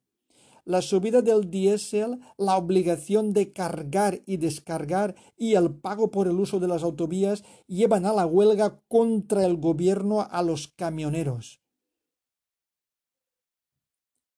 La 0.66 0.82
subida 0.82 1.22
del 1.22 1.50
diésel, 1.50 2.20
la 2.38 2.56
obligación 2.56 3.34
de 3.34 3.52
cargar 3.52 4.22
y 4.26 4.38
descargar 4.38 5.14
y 5.36 5.56
el 5.56 5.76
pago 5.76 6.10
por 6.10 6.28
el 6.28 6.40
uso 6.40 6.60
de 6.60 6.70
las 6.70 6.84
autovías 6.84 7.44
llevan 7.68 8.06
a 8.06 8.14
la 8.14 8.26
huelga 8.26 8.80
contra 8.88 9.46
el 9.46 9.58
gobierno 9.58 10.22
a 10.22 10.42
los 10.42 10.70
camioneros. 10.70 11.60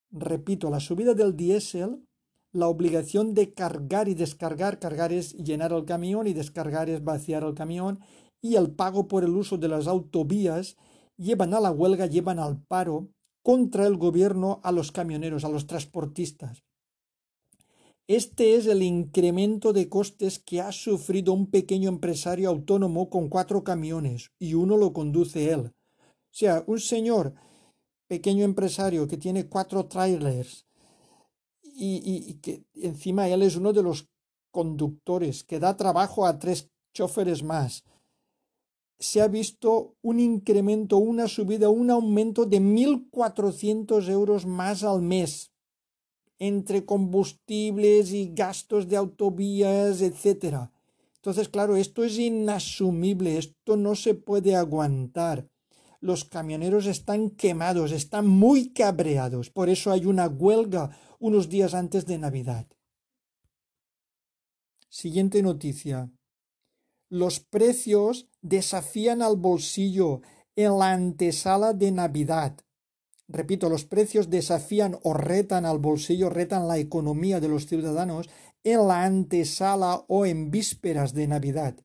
Repito, 0.09 0.71
la 0.71 0.79
subida 0.79 1.13
del 1.13 1.35
diésel 1.35 2.07
la 2.55 2.69
obligación 2.69 3.33
de 3.33 3.53
cargar 3.53 4.07
y 4.07 4.15
descargar. 4.15 4.79
Cargar 4.79 5.11
es 5.11 5.33
llenar 5.33 5.73
el 5.73 5.83
camión 5.83 6.25
y 6.25 6.33
descargar 6.33 6.89
es 6.89 7.03
vaciar 7.03 7.43
el 7.43 7.53
camión. 7.53 7.99
Y 8.41 8.55
el 8.55 8.71
pago 8.71 9.07
por 9.07 9.23
el 9.23 9.35
uso 9.35 9.57
de 9.57 9.67
las 9.67 9.87
autovías 9.87 10.77
llevan 11.17 11.53
a 11.53 11.59
la 11.59 11.71
huelga, 11.71 12.05
llevan 12.05 12.39
al 12.39 12.61
paro 12.61 13.09
contra 13.43 13.85
el 13.85 13.97
gobierno 13.97 14.61
a 14.63 14.71
los 14.71 14.91
camioneros, 14.91 15.43
a 15.43 15.49
los 15.49 15.67
transportistas. 15.67 16.63
Este 18.07 18.55
es 18.55 18.67
el 18.67 18.83
incremento 18.83 19.73
de 19.73 19.89
costes 19.89 20.39
que 20.39 20.61
ha 20.61 20.71
sufrido 20.71 21.33
un 21.33 21.51
pequeño 21.51 21.89
empresario 21.89 22.49
autónomo 22.49 23.09
con 23.09 23.29
cuatro 23.29 23.63
camiones 23.63 24.31
y 24.39 24.53
uno 24.53 24.77
lo 24.77 24.93
conduce 24.93 25.51
él. 25.51 25.71
O 26.05 26.37
sea, 26.37 26.63
un 26.67 26.79
señor 26.79 27.33
pequeño 28.07 28.45
empresario 28.45 29.07
que 29.07 29.17
tiene 29.17 29.47
cuatro 29.47 29.87
trailers 29.87 30.65
y, 31.75 32.35
que 32.35 32.63
encima 32.75 33.27
él 33.27 33.43
es 33.43 33.55
uno 33.57 33.73
de 33.73 33.83
los 33.83 34.07
conductores 34.51 35.43
que 35.43 35.59
da 35.59 35.75
trabajo 35.75 36.25
a 36.25 36.39
tres 36.39 36.69
choferes 36.93 37.43
más. 37.43 37.83
Se 38.97 39.21
ha 39.21 39.27
visto 39.27 39.95
un 40.01 40.21
incremento, 40.21 40.97
una 40.97 41.27
subida, 41.27 41.69
un 41.69 41.91
aumento 41.91 42.45
de 42.45 42.61
1.400 42.61 44.09
euros 44.09 44.45
más 44.45 44.83
al 44.83 45.01
mes 45.01 45.51
entre 46.39 46.85
combustibles 46.85 48.11
y 48.13 48.31
gastos 48.33 48.87
de 48.87 48.97
autovías, 48.97 50.01
etc. 50.01 50.69
Entonces, 51.15 51.49
claro, 51.49 51.75
esto 51.75 52.03
es 52.03 52.17
inasumible, 52.19 53.37
esto 53.37 53.77
no 53.77 53.95
se 53.95 54.13
puede 54.13 54.55
aguantar. 54.55 55.47
Los 56.01 56.25
camioneros 56.25 56.85
están 56.85 57.31
quemados, 57.31 57.91
están 57.91 58.27
muy 58.27 58.73
cabreados, 58.73 59.49
por 59.49 59.69
eso 59.69 59.91
hay 59.91 60.05
una 60.05 60.27
huelga, 60.27 60.91
unos 61.25 61.49
días 61.49 61.73
antes 61.73 62.05
de 62.05 62.19
Navidad. 62.19 62.67
Siguiente 64.89 65.41
noticia. 65.41 66.11
Los 67.09 67.39
precios 67.39 68.29
desafían 68.43 69.23
al 69.23 69.35
bolsillo 69.35 70.21
en 70.55 70.77
la 70.77 70.91
antesala 70.91 71.73
de 71.73 71.91
Navidad. 71.91 72.59
Repito, 73.27 73.69
los 73.69 73.85
precios 73.85 74.29
desafían 74.29 74.99
o 75.01 75.15
retan 75.15 75.65
al 75.65 75.79
bolsillo, 75.79 76.29
retan 76.29 76.67
la 76.67 76.77
economía 76.77 77.39
de 77.39 77.47
los 77.47 77.65
ciudadanos 77.65 78.29
en 78.63 78.87
la 78.87 79.03
antesala 79.03 80.05
o 80.07 80.27
en 80.27 80.51
vísperas 80.51 81.15
de 81.15 81.27
Navidad. 81.27 81.75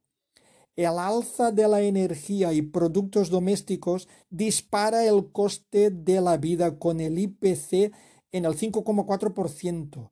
El 0.76 0.98
alza 0.98 1.50
de 1.50 1.66
la 1.66 1.81
energía 1.81 2.53
y 2.53 2.61
productos 2.61 3.31
domésticos 3.31 4.07
dispara 4.29 5.07
el 5.07 5.33
coste 5.33 5.90
de 5.90 6.20
la 6.20 6.37
vida 6.37 6.79
con 6.79 7.00
el 7.00 7.18
IPC 7.18 7.90
en 8.32 8.44
el 8.44 8.56
5,4%. 8.56 10.10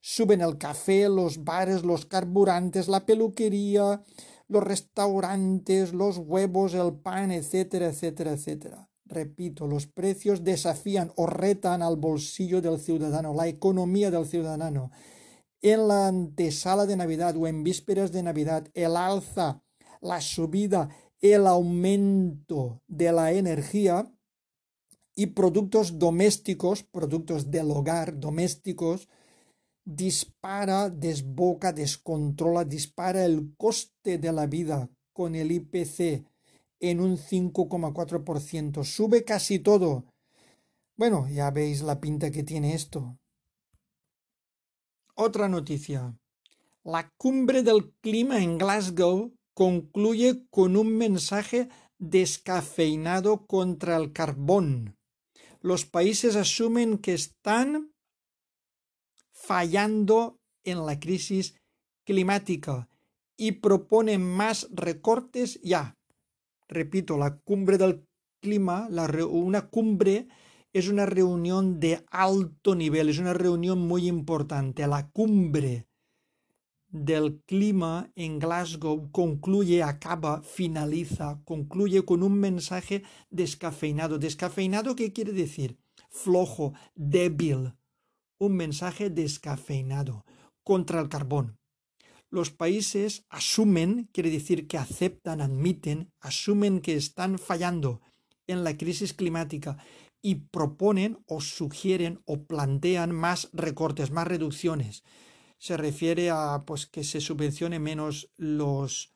Suben 0.00 0.40
el 0.40 0.58
café, 0.58 1.08
los 1.08 1.44
bares, 1.44 1.84
los 1.84 2.06
carburantes, 2.06 2.88
la 2.88 3.06
peluquería, 3.06 4.02
los 4.48 4.62
restaurantes, 4.62 5.92
los 5.92 6.18
huevos, 6.18 6.74
el 6.74 6.94
pan, 6.94 7.30
etcétera, 7.30 7.86
etcétera, 7.86 8.32
etcétera. 8.32 8.90
Repito, 9.04 9.66
los 9.66 9.86
precios 9.86 10.42
desafían 10.42 11.12
o 11.16 11.26
retan 11.26 11.82
al 11.82 11.96
bolsillo 11.96 12.60
del 12.60 12.80
ciudadano, 12.80 13.34
la 13.34 13.46
economía 13.46 14.10
del 14.10 14.26
ciudadano. 14.26 14.90
En 15.60 15.86
la 15.86 16.08
antesala 16.08 16.86
de 16.86 16.96
Navidad 16.96 17.36
o 17.36 17.46
en 17.46 17.62
vísperas 17.62 18.10
de 18.10 18.22
Navidad, 18.22 18.68
el 18.74 18.96
alza, 18.96 19.62
la 20.00 20.20
subida, 20.20 20.88
el 21.20 21.46
aumento 21.46 22.82
de 22.88 23.12
la 23.12 23.32
energía 23.32 24.12
y 25.14 25.26
productos 25.26 25.98
domésticos, 25.98 26.82
productos 26.82 27.50
del 27.50 27.70
hogar 27.70 28.18
domésticos, 28.18 29.08
dispara, 29.84 30.90
desboca, 30.90 31.72
descontrola, 31.72 32.64
dispara 32.64 33.24
el 33.24 33.54
coste 33.56 34.18
de 34.18 34.32
la 34.32 34.46
vida 34.46 34.88
con 35.12 35.34
el 35.34 35.52
IPC 35.52 36.24
en 36.80 37.00
un 37.00 37.18
5,4%. 37.18 38.84
Sube 38.84 39.24
casi 39.24 39.58
todo. 39.58 40.04
Bueno, 40.96 41.28
ya 41.28 41.50
veis 41.50 41.82
la 41.82 42.00
pinta 42.00 42.30
que 42.30 42.42
tiene 42.42 42.74
esto. 42.74 43.18
Otra 45.14 45.48
noticia. 45.48 46.16
La 46.84 47.12
cumbre 47.16 47.62
del 47.62 47.92
clima 48.00 48.42
en 48.42 48.58
Glasgow 48.58 49.32
concluye 49.54 50.46
con 50.48 50.76
un 50.76 50.96
mensaje 50.96 51.68
descafeinado 51.98 53.46
contra 53.46 53.96
el 53.96 54.12
carbón 54.12 54.96
los 55.62 55.86
países 55.86 56.36
asumen 56.36 56.98
que 56.98 57.14
están 57.14 57.92
fallando 59.32 60.38
en 60.64 60.84
la 60.84 61.00
crisis 61.00 61.54
climática 62.04 62.88
y 63.36 63.52
proponen 63.52 64.22
más 64.22 64.68
recortes 64.72 65.60
ya. 65.62 65.96
Repito, 66.68 67.16
la 67.16 67.38
cumbre 67.38 67.78
del 67.78 68.06
clima, 68.40 68.88
una 69.30 69.68
cumbre 69.68 70.28
es 70.72 70.88
una 70.88 71.06
reunión 71.06 71.80
de 71.80 72.04
alto 72.10 72.74
nivel, 72.74 73.08
es 73.08 73.18
una 73.18 73.34
reunión 73.34 73.78
muy 73.78 74.08
importante. 74.08 74.86
La 74.86 75.10
cumbre 75.10 75.86
del 76.92 77.40
clima 77.46 78.12
en 78.14 78.38
Glasgow 78.38 79.10
concluye, 79.10 79.82
acaba, 79.82 80.42
finaliza, 80.42 81.40
concluye 81.44 82.04
con 82.04 82.22
un 82.22 82.38
mensaje 82.38 83.02
descafeinado. 83.30 84.18
¿Descafeinado 84.18 84.94
qué 84.94 85.12
quiere 85.12 85.32
decir? 85.32 85.78
Flojo, 86.10 86.74
débil. 86.94 87.72
Un 88.38 88.56
mensaje 88.56 89.08
descafeinado 89.08 90.26
contra 90.62 91.00
el 91.00 91.08
carbón. 91.08 91.58
Los 92.28 92.50
países 92.50 93.24
asumen, 93.30 94.10
quiere 94.12 94.30
decir 94.30 94.66
que 94.66 94.76
aceptan, 94.76 95.40
admiten, 95.40 96.12
asumen 96.20 96.80
que 96.80 96.94
están 96.94 97.38
fallando 97.38 98.02
en 98.46 98.64
la 98.64 98.76
crisis 98.76 99.14
climática 99.14 99.78
y 100.20 100.34
proponen 100.36 101.18
o 101.26 101.40
sugieren 101.40 102.20
o 102.26 102.44
plantean 102.44 103.12
más 103.12 103.48
recortes, 103.52 104.10
más 104.10 104.26
reducciones 104.26 105.04
se 105.62 105.76
refiere 105.76 106.28
a 106.28 106.64
pues 106.66 106.86
que 106.86 107.04
se 107.04 107.20
subvencione 107.20 107.78
menos 107.78 108.32
los 108.36 109.14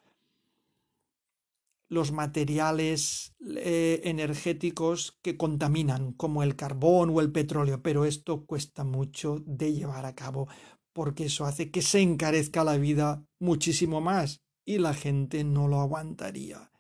los 1.89 2.13
materiales 2.13 3.35
eh, 3.57 4.01
energéticos 4.05 5.19
que 5.23 5.37
contaminan, 5.37 6.13
como 6.13 6.45
el 6.45 6.55
carbón 6.55 7.11
o 7.11 7.21
el 7.21 7.33
petróleo, 7.33 7.83
pero 7.83 8.05
esto 8.05 8.45
cuesta 8.47 8.85
mucho 8.85 9.43
de 9.45 9.73
llevar 9.73 10.07
a 10.07 10.15
cabo 10.15 10.47
porque 10.93 11.25
eso 11.25 11.47
hace 11.47 11.73
que 11.73 11.83
se 11.83 12.01
encarezca 12.01 12.63
la 12.63 12.77
vida 12.77 13.27
muchísimo 13.41 14.01
más 14.01 14.41
y 14.65 14.79
la 14.79 14.95
gente 14.95 15.43
no 15.43 15.67
lo 15.67 15.81
aguantaría. 15.81 16.71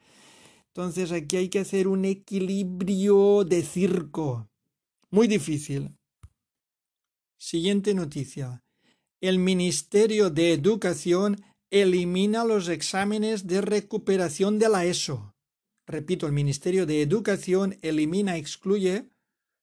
Entonces 0.69 1.11
aquí 1.11 1.39
hay 1.39 1.49
que 1.49 1.61
hacer 1.61 1.89
un 1.89 2.05
equilibrio 2.05 3.43
de 3.43 3.63
circo. 3.65 4.49
Muy 5.11 5.27
difícil. 5.27 5.97
Siguiente 7.37 7.95
noticia. 7.95 8.63
El 9.29 9.41
Ministerio 9.41 10.31
de 10.31 10.53
Educación 10.53 11.43
elimina 11.73 12.45
los 12.45 12.69
exámenes 12.69 13.49
de 13.49 13.61
recuperación 13.61 14.61
de 14.61 14.69
la 14.69 14.85
ESO. 14.85 15.35
Repito, 15.85 16.29
el 16.29 16.33
Ministerio 16.33 16.87
de 16.87 17.03
Educación 17.03 17.77
elimina, 17.83 18.37
excluye, 18.37 19.11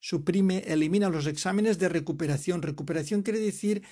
suprime, 0.01 0.65
elimina 0.67 1.07
los 1.07 1.27
exámenes 1.27 1.79
de 1.79 1.87
recuperación. 1.87 2.61
Recuperación 2.61 3.21
quiere 3.21 3.39
decir 3.39 3.83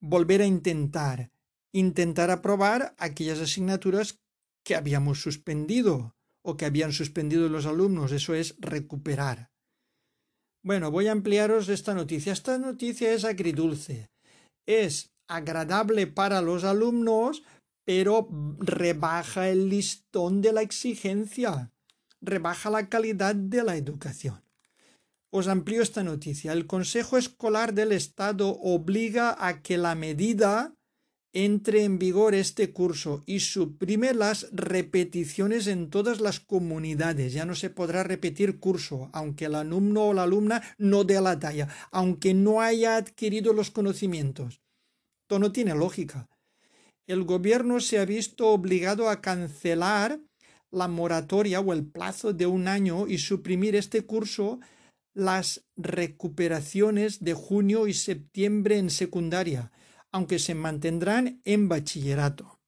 volver 0.00 0.40
a 0.40 0.46
intentar, 0.46 1.30
intentar 1.70 2.30
aprobar 2.30 2.94
aquellas 2.96 3.40
asignaturas 3.40 4.22
que 4.64 4.74
habíamos 4.74 5.20
suspendido 5.20 6.14
o 6.42 6.56
que 6.56 6.64
habían 6.64 6.94
suspendido 6.94 7.50
los 7.50 7.66
alumnos. 7.66 8.10
Eso 8.10 8.32
es 8.34 8.54
recuperar. 8.58 9.50
Bueno, 10.62 10.90
voy 10.90 11.08
a 11.08 11.12
ampliaros 11.12 11.68
esta 11.68 11.92
noticia. 11.92 12.32
Esta 12.32 12.56
noticia 12.56 13.12
es 13.12 13.26
agridulce. 13.26 14.13
Es 14.66 15.12
agradable 15.28 16.06
para 16.06 16.40
los 16.40 16.64
alumnos, 16.64 17.42
pero 17.84 18.28
rebaja 18.58 19.48
el 19.48 19.68
listón 19.68 20.40
de 20.40 20.52
la 20.52 20.62
exigencia, 20.62 21.72
rebaja 22.20 22.70
la 22.70 22.88
calidad 22.88 23.34
de 23.34 23.62
la 23.62 23.76
educación. 23.76 24.42
Os 25.30 25.48
amplío 25.48 25.82
esta 25.82 26.04
noticia. 26.04 26.52
El 26.52 26.66
Consejo 26.66 27.18
Escolar 27.18 27.74
del 27.74 27.92
Estado 27.92 28.50
obliga 28.50 29.36
a 29.38 29.62
que 29.62 29.76
la 29.76 29.94
medida 29.96 30.74
entre 31.34 31.82
en 31.82 31.98
vigor 31.98 32.32
este 32.32 32.72
curso 32.72 33.24
y 33.26 33.40
suprime 33.40 34.14
las 34.14 34.48
repeticiones 34.52 35.66
en 35.66 35.90
todas 35.90 36.20
las 36.20 36.38
comunidades. 36.38 37.32
Ya 37.32 37.44
no 37.44 37.56
se 37.56 37.70
podrá 37.70 38.04
repetir 38.04 38.60
curso, 38.60 39.10
aunque 39.12 39.46
el 39.46 39.56
alumno 39.56 40.06
o 40.06 40.14
la 40.14 40.22
alumna 40.22 40.62
no 40.78 41.02
dé 41.02 41.20
la 41.20 41.38
talla, 41.40 41.68
aunque 41.90 42.34
no 42.34 42.62
haya 42.62 42.96
adquirido 42.96 43.52
los 43.52 43.72
conocimientos. 43.72 44.62
Esto 45.24 45.40
no 45.40 45.50
tiene 45.50 45.74
lógica. 45.74 46.28
El 47.06 47.24
gobierno 47.24 47.80
se 47.80 47.98
ha 47.98 48.04
visto 48.04 48.48
obligado 48.48 49.10
a 49.10 49.20
cancelar 49.20 50.20
la 50.70 50.86
moratoria 50.86 51.60
o 51.60 51.72
el 51.72 51.84
plazo 51.84 52.32
de 52.32 52.46
un 52.46 52.68
año 52.68 53.08
y 53.08 53.18
suprimir 53.18 53.74
este 53.74 54.02
curso 54.02 54.60
las 55.14 55.64
recuperaciones 55.76 57.24
de 57.24 57.34
junio 57.34 57.86
y 57.88 57.94
septiembre 57.94 58.78
en 58.78 58.90
secundaria, 58.90 59.72
aunque 60.14 60.38
se 60.38 60.54
mantendrán 60.54 61.40
en 61.44 61.68
bachillerato. 61.68 62.60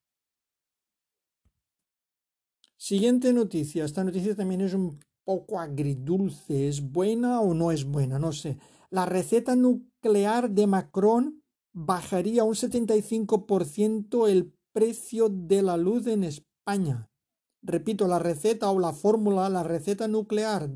Siguiente 2.75 3.31
noticia. 3.31 3.85
Esta 3.85 4.03
noticia 4.03 4.35
también 4.35 4.59
es 4.59 4.73
un 4.73 4.99
poco 5.23 5.57
agridulce. 5.57 6.67
¿Es 6.67 6.81
buena 6.81 7.39
o 7.39 7.53
no 7.53 7.71
es 7.71 7.85
buena? 7.85 8.19
No 8.19 8.33
sé. 8.33 8.57
La 8.89 9.05
receta 9.05 9.55
nuclear 9.55 10.49
de 10.49 10.67
Macron 10.67 11.41
bajaría 11.73 12.43
un 12.43 12.53
75% 12.53 14.27
el 14.27 14.53
precio 14.73 15.29
de 15.29 15.61
la 15.61 15.77
luz 15.77 16.05
en 16.07 16.25
España. 16.25 17.09
Repito, 17.61 18.09
la 18.09 18.19
receta 18.19 18.69
o 18.71 18.77
la 18.77 18.91
fórmula, 18.91 19.47
la 19.47 19.63
receta 19.63 20.09
nuclear 20.09 20.69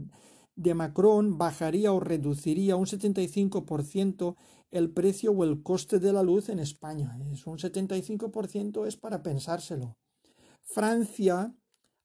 de 0.56 0.74
Macron 0.74 1.38
bajaría 1.38 1.92
o 1.92 2.00
reduciría 2.00 2.78
un 2.78 2.86
75% 2.86 4.38
el 4.72 4.92
precio 4.92 5.32
o 5.32 5.44
el 5.44 5.62
coste 5.62 6.00
de 6.00 6.14
la 6.14 6.24
luz 6.24 6.50
en 6.50 6.60
España. 6.60 7.18
Es 7.32 7.46
un 7.46 7.58
75% 7.58 8.88
es 8.88 8.98
para 8.98 9.22
pensárselo. 9.22 9.98
Francia 10.62 11.54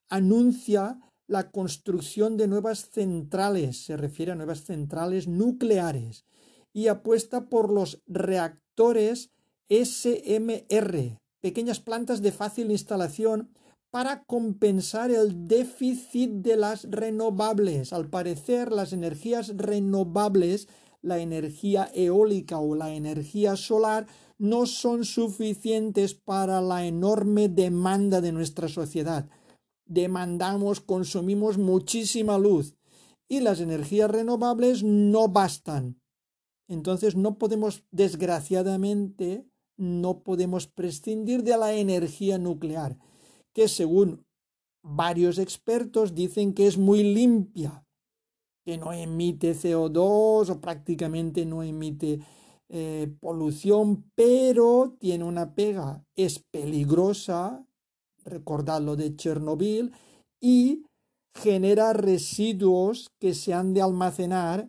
anuncia 0.09 1.00
la 1.26 1.50
construcción 1.50 2.37
de 2.37 2.46
nuevas 2.46 2.90
centrales, 2.90 3.85
se 3.85 3.96
refiere 3.96 4.33
a 4.33 4.37
nuevas 4.37 4.64
centrales 4.64 5.26
nucleares, 5.26 6.24
y 6.72 6.88
apuesta 6.88 7.48
por 7.48 7.72
los 7.72 8.02
reactores 8.07 9.31
SMR, 9.68 11.18
pequeñas 11.40 11.81
plantas 11.81 12.22
de 12.22 12.33
fácil 12.33 12.70
instalación 12.70 13.50
para 13.90 14.24
compensar 14.24 15.11
el 15.11 15.48
déficit 15.48 16.31
de 16.31 16.57
las 16.57 16.85
renovables. 16.90 17.92
Al 17.92 18.11
parecer, 18.11 18.72
las 18.72 18.92
energías 18.92 19.57
renovables, 19.57 20.68
la 21.02 21.18
energía 21.18 21.90
eólica 21.94 22.59
o 22.59 22.74
la 22.74 22.94
energía 22.94 23.56
solar, 23.56 24.06
no 24.38 24.66
son 24.66 25.04
suficientes 25.04 26.14
para 26.14 26.61
la 26.61 26.87
enorme 26.87 27.48
demanda 27.48 28.20
de 28.20 28.32
nuestra 28.32 28.68
sociedad. 28.68 29.28
Demandamos, 29.87 30.80
consumimos 30.80 31.59
muchísima 31.59 32.38
luz 32.38 32.76
y 33.28 33.40
las 33.40 33.61
energías 33.61 34.11
renovables 34.11 34.82
no 34.82 35.28
bastan. 35.28 36.00
Entonces 36.68 37.16
no 37.16 37.38
podemos, 37.38 37.85
desgraciadamente, 37.90 39.46
no 39.76 40.22
podemos 40.22 40.66
prescindir 40.66 41.42
de 41.42 41.56
la 41.56 41.74
energía 41.74 42.38
nuclear 42.38 42.98
que 43.52 43.68
según 43.68 44.26
varios 44.82 45.38
expertos 45.38 46.14
dicen 46.14 46.52
que 46.52 46.66
es 46.66 46.76
muy 46.76 47.02
limpia, 47.02 47.86
que 48.66 48.79
no 48.79 48.92
emite 48.92 49.55
CO2 49.55 50.50
o 50.50 50.61
prácticamente 50.61 51.46
no 51.46 51.62
emite 51.62 52.18
eh, 52.68 53.07
polución, 53.20 54.11
pero 54.16 54.96
tiene 54.98 55.22
una 55.22 55.55
pega, 55.55 56.05
es 56.16 56.40
peligrosa, 56.50 57.64
recordad 58.24 58.83
lo 58.83 58.96
de 58.96 59.14
Chernobyl, 59.14 59.92
y 60.40 60.83
genera 61.33 61.92
residuos 61.92 63.12
que 63.20 63.35
se 63.35 63.55
han 63.55 63.72
de 63.72 63.83
almacenar 63.83 64.68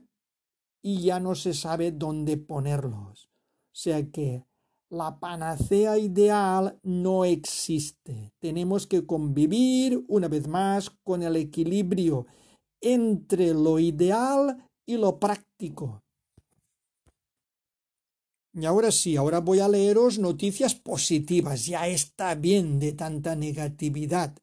y 0.83 1.01
ya 1.01 1.19
no 1.19 1.33
se 1.33 1.55
sabe 1.55 1.91
dónde 1.91 2.37
ponerlos. 2.37 3.25
O 3.25 3.79
sea 3.79 4.05
que 4.11 4.43
la 4.91 5.19
panacea 5.19 5.97
ideal 5.97 6.79
no 6.83 7.25
existe. 7.25 8.31
Tenemos 8.37 8.85
que 8.85 9.07
convivir 9.07 10.05
una 10.07 10.27
vez 10.27 10.47
más 10.47 10.91
con 11.03 11.23
el 11.23 11.35
equilibrio 11.35 12.27
entre 12.81 13.53
lo 13.53 13.79
ideal 13.79 14.69
y 14.85 14.97
lo 14.97 15.19
práctico. 15.19 16.03
Y 18.53 18.65
ahora 18.65 18.91
sí, 18.91 19.15
ahora 19.15 19.39
voy 19.39 19.59
a 19.59 19.67
leeros 19.67 20.17
noticias 20.17 20.73
positivas. 20.73 21.67
Ya 21.67 21.87
está 21.87 22.33
bien 22.33 22.79
de 22.79 22.93
tanta 22.93 23.35
negatividad. 23.35 24.35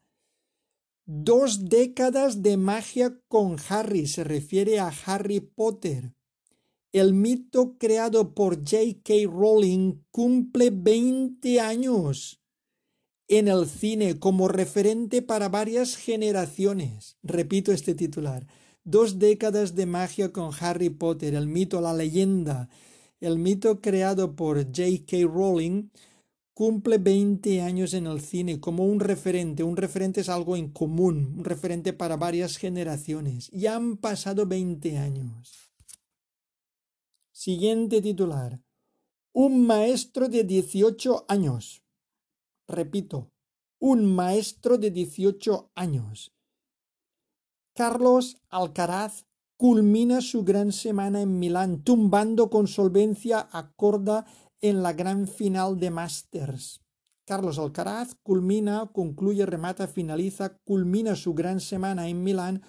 Dos 1.05 1.69
décadas 1.69 2.43
de 2.43 2.57
magia 2.57 3.21
con 3.29 3.57
Harry 3.69 4.07
se 4.07 4.23
refiere 4.23 4.79
a 4.79 4.93
Harry 5.07 5.41
Potter. 5.41 6.15
El 6.93 7.13
mito 7.13 7.77
creado 7.77 8.35
por 8.35 8.59
J.K. 8.59 9.15
Rowling 9.27 10.05
cumple 10.13 10.71
20 10.71 11.61
años 11.61 12.44
en 13.29 13.49
el 13.49 13.67
cine 13.67 14.19
como 14.19 14.49
referente 14.49 15.23
para 15.23 15.49
varias 15.49 15.97
generaciones. 15.97 17.17
Repito 17.23 17.73
este 17.73 17.95
titular. 17.95 18.47
Dos 18.85 19.19
décadas 19.19 19.75
de 19.75 19.87
magia 19.87 20.33
con 20.33 20.51
Harry 20.61 20.91
Potter, 20.91 21.35
el 21.35 21.47
mito, 21.47 21.81
la 21.81 21.95
leyenda. 21.95 22.69
El 23.21 23.39
mito 23.39 23.81
creado 23.81 24.37
por 24.37 24.59
J.K. 24.65 25.23
Rowling 25.23 25.89
cumple 26.53 26.99
20 26.99 27.63
años 27.63 27.95
en 27.95 28.07
el 28.07 28.21
cine 28.21 28.61
como 28.61 28.85
un 28.85 29.01
referente. 29.01 29.63
Un 29.63 29.77
referente 29.77 30.21
es 30.21 30.29
algo 30.29 30.57
en 30.57 30.69
común, 30.71 31.35
un 31.39 31.45
referente 31.45 31.93
para 31.95 32.17
varias 32.17 32.59
generaciones. 32.59 33.51
Ya 33.53 33.77
han 33.77 33.97
pasado 33.97 34.47
20 34.47 34.99
años. 34.99 35.73
Siguiente 37.33 38.03
titular. 38.03 38.61
Un 39.33 39.67
maestro 39.67 40.29
de 40.29 40.45
18 40.45 41.25
años. 41.29 41.84
Repito, 42.67 43.31
un 43.79 44.15
maestro 44.15 44.79
de 44.79 44.91
18 44.91 45.71
años. 45.75 46.33
Carlos 47.75 48.39
Alcaraz 48.49 49.27
culmina 49.57 50.21
su 50.21 50.45
gran 50.45 50.73
semana 50.73 51.21
en 51.21 51.39
Milán, 51.39 51.83
tumbando 51.83 52.49
con 52.51 52.67
solvencia 52.67 53.49
a 53.53 53.73
Corda 53.73 54.27
en 54.61 54.83
la 54.83 54.93
gran 54.93 55.27
final 55.29 55.79
de 55.79 55.91
Masters. 55.91 56.81
Carlos 57.27 57.59
Alcaraz 57.59 58.15
culmina, 58.23 58.91
concluye, 58.93 59.45
remata, 59.47 59.87
finaliza, 59.87 60.59
culmina 60.65 61.17
su 61.17 61.35
gran 61.35 61.61
semana 61.61 62.09
en 62.09 62.23
Milán, 62.23 62.63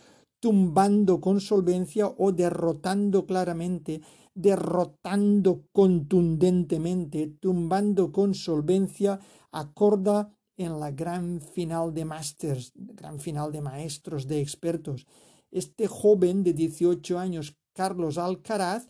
tumbando 0.46 1.20
con 1.20 1.42
solvencia 1.42 2.06
o 2.06 2.32
derrotando 2.32 3.26
claramente 3.26 4.02
derrotando 4.36 5.66
contundentemente, 5.72 7.26
tumbando 7.40 8.12
con 8.12 8.36
solvencia 8.36 9.20
a 9.52 9.74
Corda 9.74 10.38
en 10.56 10.80
la 10.80 10.92
gran 10.92 11.42
final 11.42 11.96
de 11.96 12.06
másters, 12.06 12.74
gran 12.76 13.20
final 13.20 13.52
de 13.52 13.62
maestros, 13.62 14.28
de 14.28 14.40
expertos. 14.40 15.08
Este 15.50 15.88
joven 15.88 16.44
de 16.44 16.54
18 16.54 17.18
años, 17.18 17.58
Carlos 17.74 18.20
Alcaraz, 18.20 18.88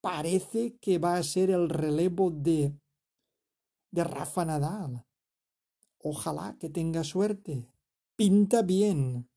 parece 0.00 0.78
que 0.80 0.98
va 0.98 1.14
a 1.14 1.22
ser 1.22 1.50
el 1.50 1.68
relevo 1.68 2.32
de, 2.32 2.74
de 3.92 4.02
Rafa 4.02 4.44
Nadal. 4.44 5.04
Ojalá 6.02 6.56
que 6.58 6.70
tenga 6.70 7.04
suerte. 7.04 7.70
Pinta 8.16 8.62
bien. 8.62 9.28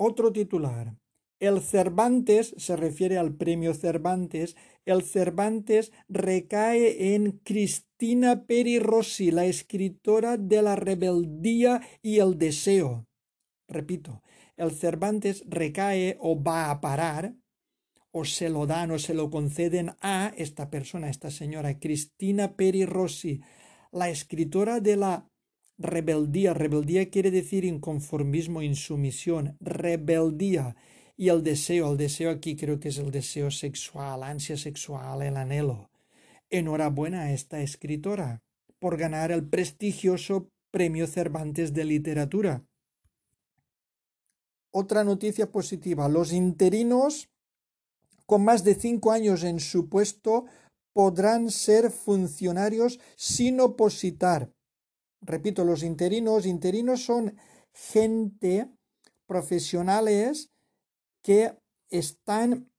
Otro 0.00 0.32
titular. 0.32 0.96
El 1.40 1.60
Cervantes, 1.60 2.54
se 2.56 2.76
refiere 2.76 3.18
al 3.18 3.34
premio 3.34 3.74
Cervantes, 3.74 4.56
el 4.84 5.02
Cervantes 5.02 5.92
recae 6.08 7.14
en 7.14 7.40
Cristina 7.42 8.46
Peri 8.46 8.78
Rossi, 8.78 9.32
la 9.32 9.46
escritora 9.46 10.36
de 10.36 10.62
La 10.62 10.76
rebeldía 10.76 11.80
y 12.00 12.20
el 12.20 12.38
deseo. 12.38 13.08
Repito, 13.66 14.22
el 14.56 14.70
Cervantes 14.70 15.42
recae 15.48 16.16
o 16.20 16.40
va 16.40 16.70
a 16.70 16.80
parar, 16.80 17.34
o 18.12 18.24
se 18.24 18.50
lo 18.50 18.66
dan 18.66 18.92
o 18.92 19.00
se 19.00 19.14
lo 19.14 19.30
conceden 19.30 19.96
a 20.00 20.32
esta 20.36 20.70
persona, 20.70 21.10
esta 21.10 21.32
señora, 21.32 21.80
Cristina 21.80 22.54
Peri 22.54 22.84
Rossi, 22.86 23.40
la 23.90 24.10
escritora 24.10 24.78
de 24.78 24.96
la 24.96 25.28
rebeldía. 25.78 26.54
Rebeldía 26.54 27.08
quiere 27.08 27.30
decir 27.30 27.64
inconformismo, 27.64 28.62
insumisión. 28.62 29.56
Rebeldía 29.60 30.76
y 31.16 31.30
el 31.30 31.42
deseo, 31.42 31.90
el 31.90 31.96
deseo 31.96 32.30
aquí 32.30 32.56
creo 32.56 32.78
que 32.78 32.88
es 32.90 32.98
el 32.98 33.10
deseo 33.10 33.50
sexual, 33.50 34.22
ansia 34.22 34.56
sexual, 34.56 35.22
el 35.22 35.36
anhelo. 35.36 35.90
Enhorabuena 36.50 37.22
a 37.22 37.32
esta 37.32 37.60
escritora 37.60 38.42
por 38.78 38.96
ganar 38.96 39.32
el 39.32 39.48
prestigioso 39.48 40.48
Premio 40.70 41.06
Cervantes 41.06 41.72
de 41.72 41.84
Literatura. 41.84 42.64
Otra 44.70 45.02
noticia 45.02 45.50
positiva. 45.50 46.08
Los 46.08 46.32
interinos 46.32 47.30
con 48.26 48.44
más 48.44 48.62
de 48.62 48.74
cinco 48.74 49.10
años 49.10 49.42
en 49.42 49.58
su 49.58 49.88
puesto 49.88 50.44
podrán 50.92 51.50
ser 51.50 51.90
funcionarios 51.90 53.00
sin 53.16 53.60
opositar. 53.60 54.52
Repito, 55.20 55.64
los 55.64 55.82
interinos, 55.82 56.46
interinos 56.46 57.04
son 57.04 57.36
gente 57.72 58.70
profesionales 59.26 60.50
que 61.22 61.58
están 61.90 62.70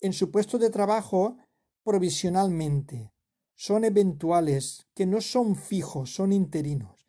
en 0.00 0.12
su 0.12 0.30
puesto 0.30 0.58
de 0.58 0.70
trabajo 0.70 1.38
provisionalmente, 1.84 3.12
son 3.54 3.84
eventuales, 3.84 4.86
que 4.94 5.06
no 5.06 5.20
son 5.20 5.56
fijos, 5.56 6.14
son 6.14 6.32
interinos. 6.32 7.08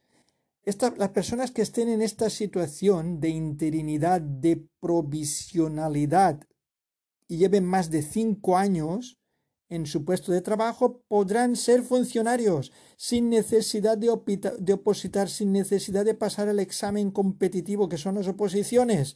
las 0.97 1.09
personas 1.09 1.51
que 1.51 1.61
estén 1.61 1.89
en 1.89 2.01
esta 2.01 2.29
situación 2.29 3.19
de 3.19 3.29
interinidad, 3.29 4.21
de 4.21 4.67
provisionalidad 4.79 6.39
y 7.27 7.37
lleven 7.37 7.65
más 7.65 7.89
de 7.89 8.01
cinco 8.01 8.57
años 8.57 9.17
en 9.73 9.85
su 9.85 10.05
puesto 10.05 10.31
de 10.31 10.41
trabajo, 10.41 11.01
podrán 11.07 11.55
ser 11.55 11.83
funcionarios 11.83 12.71
sin 12.97 13.29
necesidad 13.29 13.97
de, 13.97 14.07
de 14.59 14.73
opositar, 14.73 15.29
sin 15.29 15.51
necesidad 15.51 16.05
de 16.05 16.13
pasar 16.13 16.47
el 16.47 16.59
examen 16.59 17.11
competitivo 17.11 17.89
que 17.89 17.97
son 17.97 18.15
las 18.15 18.27
oposiciones 18.27 19.15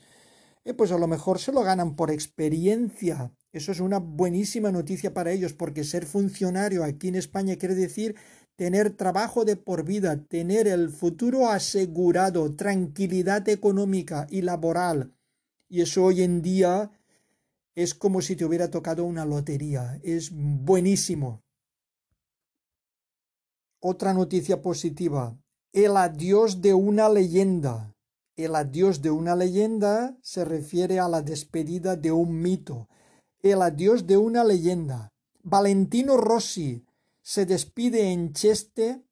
eh, 0.68 0.74
pues 0.74 0.92
a 0.92 0.98
lo 0.98 1.08
mejor 1.08 1.40
se 1.40 1.54
lo 1.54 1.64
ganan 1.64 1.96
por 1.96 2.12
experiencia. 2.12 3.32
Eso 3.54 3.72
es 3.72 3.80
una 3.80 4.00
buenísima 4.00 4.70
noticia 4.70 5.14
para 5.14 5.32
ellos, 5.32 5.54
porque 5.54 5.86
ser 5.86 6.06
funcionario 6.06 6.84
aquí 6.84 7.08
en 7.08 7.16
España 7.16 7.56
quiere 7.56 7.74
decir 7.74 8.18
tener 8.58 8.90
trabajo 8.90 9.46
de 9.46 9.56
por 9.56 9.86
vida, 9.86 10.26
tener 10.26 10.68
el 10.68 10.90
futuro 10.90 11.48
asegurado, 11.48 12.54
tranquilidad 12.54 13.48
económica 13.48 14.28
y 14.30 14.42
laboral. 14.42 15.14
Y 15.70 15.84
eso 15.84 16.04
hoy 16.04 16.22
en 16.24 16.42
día 16.42 16.92
es 17.78 17.94
como 17.94 18.24
si 18.24 18.36
te 18.36 18.44
hubiera 18.44 18.72
tocado 18.72 19.06
una 19.06 19.24
lotería. 19.24 20.00
Es 20.02 20.32
buenísimo. 20.34 21.44
Otra 23.80 24.16
noticia 24.16 24.64
positiva. 24.64 25.38
El 25.72 25.96
adiós 25.96 26.64
de 26.64 26.74
una 26.74 27.08
leyenda. 27.08 27.94
El 28.36 28.56
adiós 28.56 29.04
de 29.04 29.12
una 29.12 29.36
leyenda 29.36 30.18
se 30.24 30.44
refiere 30.44 31.00
a 31.00 31.08
la 31.08 31.22
despedida 31.22 31.96
de 31.96 32.12
un 32.12 32.42
mito. 32.42 32.90
El 33.44 33.62
adiós 33.62 34.08
de 34.08 34.18
una 34.18 34.44
leyenda. 34.44 35.14
Valentino 35.44 36.18
Rossi 36.18 36.84
se 37.22 37.46
despide 37.46 38.12
en 38.12 38.34
Cheste 38.34 39.04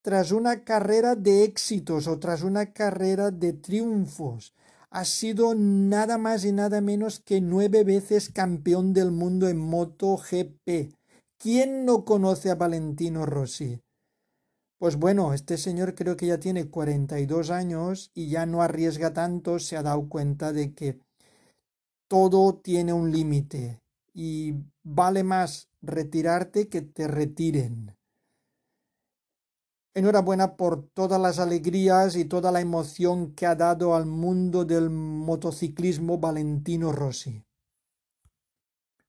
tras 0.00 0.30
una 0.30 0.62
carrera 0.62 1.16
de 1.16 1.42
éxitos 1.42 2.06
o 2.06 2.20
tras 2.20 2.44
una 2.44 2.72
carrera 2.72 3.32
de 3.32 3.52
triunfos. 3.52 4.54
Ha 4.94 5.06
sido 5.06 5.54
nada 5.54 6.18
más 6.18 6.44
y 6.44 6.52
nada 6.52 6.82
menos 6.82 7.18
que 7.18 7.40
nueve 7.40 7.82
veces 7.82 8.28
campeón 8.28 8.92
del 8.92 9.10
mundo 9.10 9.48
en 9.48 9.56
MotoGP. 9.56 10.92
¿Quién 11.38 11.86
no 11.86 12.04
conoce 12.04 12.50
a 12.50 12.56
Valentino 12.56 13.24
Rossi? 13.24 13.80
Pues 14.76 14.96
bueno, 14.96 15.32
este 15.32 15.56
señor 15.56 15.94
creo 15.94 16.18
que 16.18 16.26
ya 16.26 16.38
tiene 16.38 16.68
42 16.68 17.48
años 17.48 18.10
y 18.12 18.28
ya 18.28 18.44
no 18.44 18.60
arriesga 18.60 19.14
tanto, 19.14 19.58
se 19.60 19.78
ha 19.78 19.82
dado 19.82 20.10
cuenta 20.10 20.52
de 20.52 20.74
que 20.74 20.98
todo 22.06 22.56
tiene 22.56 22.92
un 22.92 23.12
límite 23.12 23.80
y 24.12 24.56
vale 24.82 25.24
más 25.24 25.70
retirarte 25.80 26.68
que 26.68 26.82
te 26.82 27.08
retiren. 27.08 27.96
Enhorabuena 29.94 30.56
por 30.56 30.88
todas 30.88 31.20
las 31.20 31.38
alegrías 31.38 32.16
y 32.16 32.24
toda 32.24 32.50
la 32.50 32.62
emoción 32.62 33.34
que 33.34 33.44
ha 33.44 33.54
dado 33.54 33.94
al 33.94 34.06
mundo 34.06 34.64
del 34.64 34.88
motociclismo 34.88 36.18
Valentino 36.18 36.92
Rossi. 36.92 37.44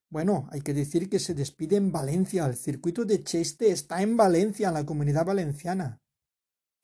Bueno, 0.10 0.48
hay 0.52 0.62
que 0.62 0.74
decir 0.74 1.10
que 1.10 1.20
se 1.20 1.34
despide 1.34 1.78
en 1.78 1.92
Valencia. 1.92 2.46
El 2.46 2.56
circuito 2.56 3.06
de 3.06 3.24
Cheste 3.24 3.72
está 3.72 4.02
en 4.02 4.18
Valencia, 4.18 4.68
en 4.68 4.74
la 4.74 4.86
comunidad 4.86 5.26
valenciana. 5.26 6.02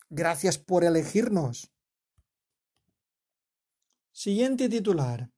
Gracias 0.10 0.58
por 0.58 0.84
elegirnos. 0.84 1.72
Siguiente 4.12 4.68
titular. 4.70 5.30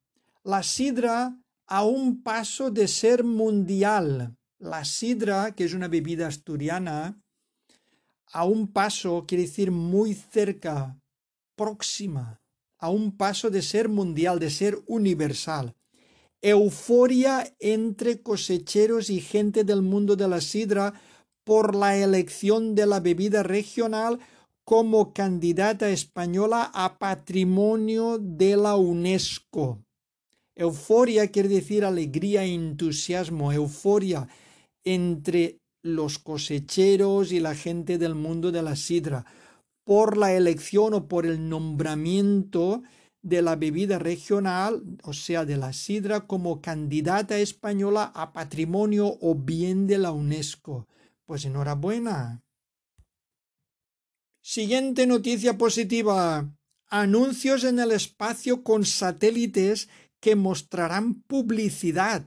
La 0.43 0.63
sidra 0.63 1.38
a 1.67 1.84
un 1.84 2.24
paso 2.24 2.71
de 2.71 2.88
ser 2.88 3.24
mundial. 3.24 4.38
La 4.60 4.86
sidra, 4.86 5.54
que 5.56 5.65
es 5.65 5.74
una 5.74 5.88
bebida 5.88 6.28
asturiana, 6.28 7.21
a 8.33 8.45
un 8.45 8.67
paso 8.71 9.25
quiere 9.27 9.43
decir 9.43 9.71
muy 9.71 10.13
cerca, 10.13 10.99
próxima, 11.55 12.41
a 12.79 12.89
un 12.89 13.15
paso 13.15 13.49
de 13.49 13.61
ser 13.61 13.89
mundial, 13.89 14.39
de 14.39 14.49
ser 14.49 14.79
universal 14.87 15.75
euforia 16.41 17.53
entre 17.59 18.21
cosecheros 18.21 19.09
y 19.09 19.21
gente 19.21 19.63
del 19.63 19.83
mundo 19.83 20.15
de 20.15 20.27
la 20.27 20.41
sidra 20.41 20.93
por 21.43 21.75
la 21.75 21.97
elección 21.97 22.73
de 22.73 22.87
la 22.87 22.99
bebida 22.99 23.43
regional 23.43 24.19
como 24.63 25.13
candidata 25.13 25.89
española 25.89 26.71
a 26.73 26.97
patrimonio 26.97 28.17
de 28.19 28.57
la 28.57 28.75
UNESCO. 28.75 29.79
Euforia 30.55 31.27
quiere 31.27 31.49
decir 31.49 31.85
alegría 31.85 32.43
entusiasmo, 32.43 33.51
euforia 33.51 34.27
entre 34.83 35.61
los 35.83 36.19
cosecheros 36.19 37.31
y 37.31 37.39
la 37.39 37.55
gente 37.55 37.97
del 37.97 38.15
mundo 38.15 38.51
de 38.51 38.61
la 38.61 38.75
sidra 38.75 39.25
por 39.83 40.17
la 40.17 40.33
elección 40.33 40.93
o 40.93 41.07
por 41.07 41.25
el 41.25 41.49
nombramiento 41.49 42.83
de 43.21 43.41
la 43.41 43.55
bebida 43.55 43.99
regional, 43.99 44.83
o 45.03 45.13
sea, 45.13 45.45
de 45.45 45.57
la 45.57 45.73
sidra, 45.73 46.27
como 46.27 46.61
candidata 46.61 47.37
española 47.37 48.11
a 48.15 48.33
patrimonio 48.33 49.17
o 49.21 49.35
bien 49.35 49.87
de 49.87 49.97
la 49.97 50.11
UNESCO. 50.11 50.87
Pues 51.25 51.45
enhorabuena. 51.45 52.41
Siguiente 54.41 55.05
noticia 55.05 55.57
positiva. 55.57 56.51
Anuncios 56.87 57.63
en 57.63 57.79
el 57.79 57.91
espacio 57.91 58.63
con 58.63 58.85
satélites 58.85 59.87
que 60.19 60.35
mostrarán 60.35 61.21
publicidad. 61.21 62.25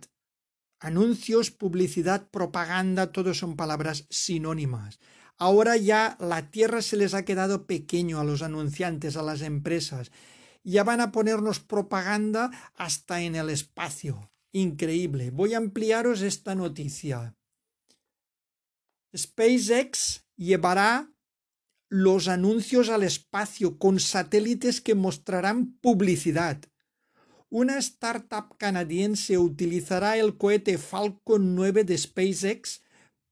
Anuncios, 0.85 1.51
publicidad, 1.51 2.29
propaganda, 2.31 3.11
todos 3.11 3.39
son 3.39 3.57
palabras 3.57 4.07
sinónimas. 4.11 5.01
Ahora 5.37 5.77
ya 5.77 6.17
la 6.21 6.51
Tierra 6.51 6.83
se 6.83 6.97
les 6.97 7.15
ha 7.15 7.25
quedado 7.25 7.67
pequeño 7.67 8.21
a 8.21 8.25
los 8.25 8.43
anunciantes, 8.43 9.17
a 9.17 9.23
las 9.23 9.41
empresas 9.43 10.11
ya 10.65 10.83
van 10.83 11.01
a 11.01 11.13
ponernos 11.13 11.61
propaganda 11.61 12.51
hasta 12.75 13.21
en 13.21 13.37
el 13.37 13.51
espacio. 13.51 14.33
Increíble. 14.53 15.31
Voy 15.31 15.55
a 15.55 15.59
ampliaros 15.59 16.23
esta 16.23 16.55
noticia. 16.55 17.37
SpaceX 19.17 20.25
llevará 20.37 21.13
los 21.89 22.29
anuncios 22.29 22.89
al 22.89 23.03
espacio 23.03 23.79
con 23.79 24.01
satélites 24.01 24.81
que 24.81 24.95
mostrarán 24.95 25.77
publicidad. 25.81 26.61
Una 27.57 27.79
startup 27.79 28.57
canadiense 28.59 29.39
utilizará 29.39 30.17
el 30.17 30.37
cohete 30.37 30.77
Falcon 30.77 31.55
9 31.55 31.85
de 31.85 31.97
SpaceX 31.97 32.83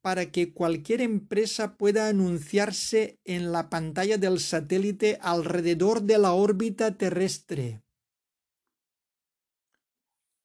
para 0.00 0.30
que 0.30 0.52
cualquier 0.52 1.00
empresa 1.00 1.76
pueda 1.76 2.06
anunciarse 2.06 3.18
en 3.24 3.50
la 3.50 3.68
pantalla 3.68 4.18
del 4.18 4.38
satélite 4.38 5.18
alrededor 5.22 6.02
de 6.02 6.18
la 6.18 6.34
órbita 6.34 6.96
terrestre. 6.96 7.82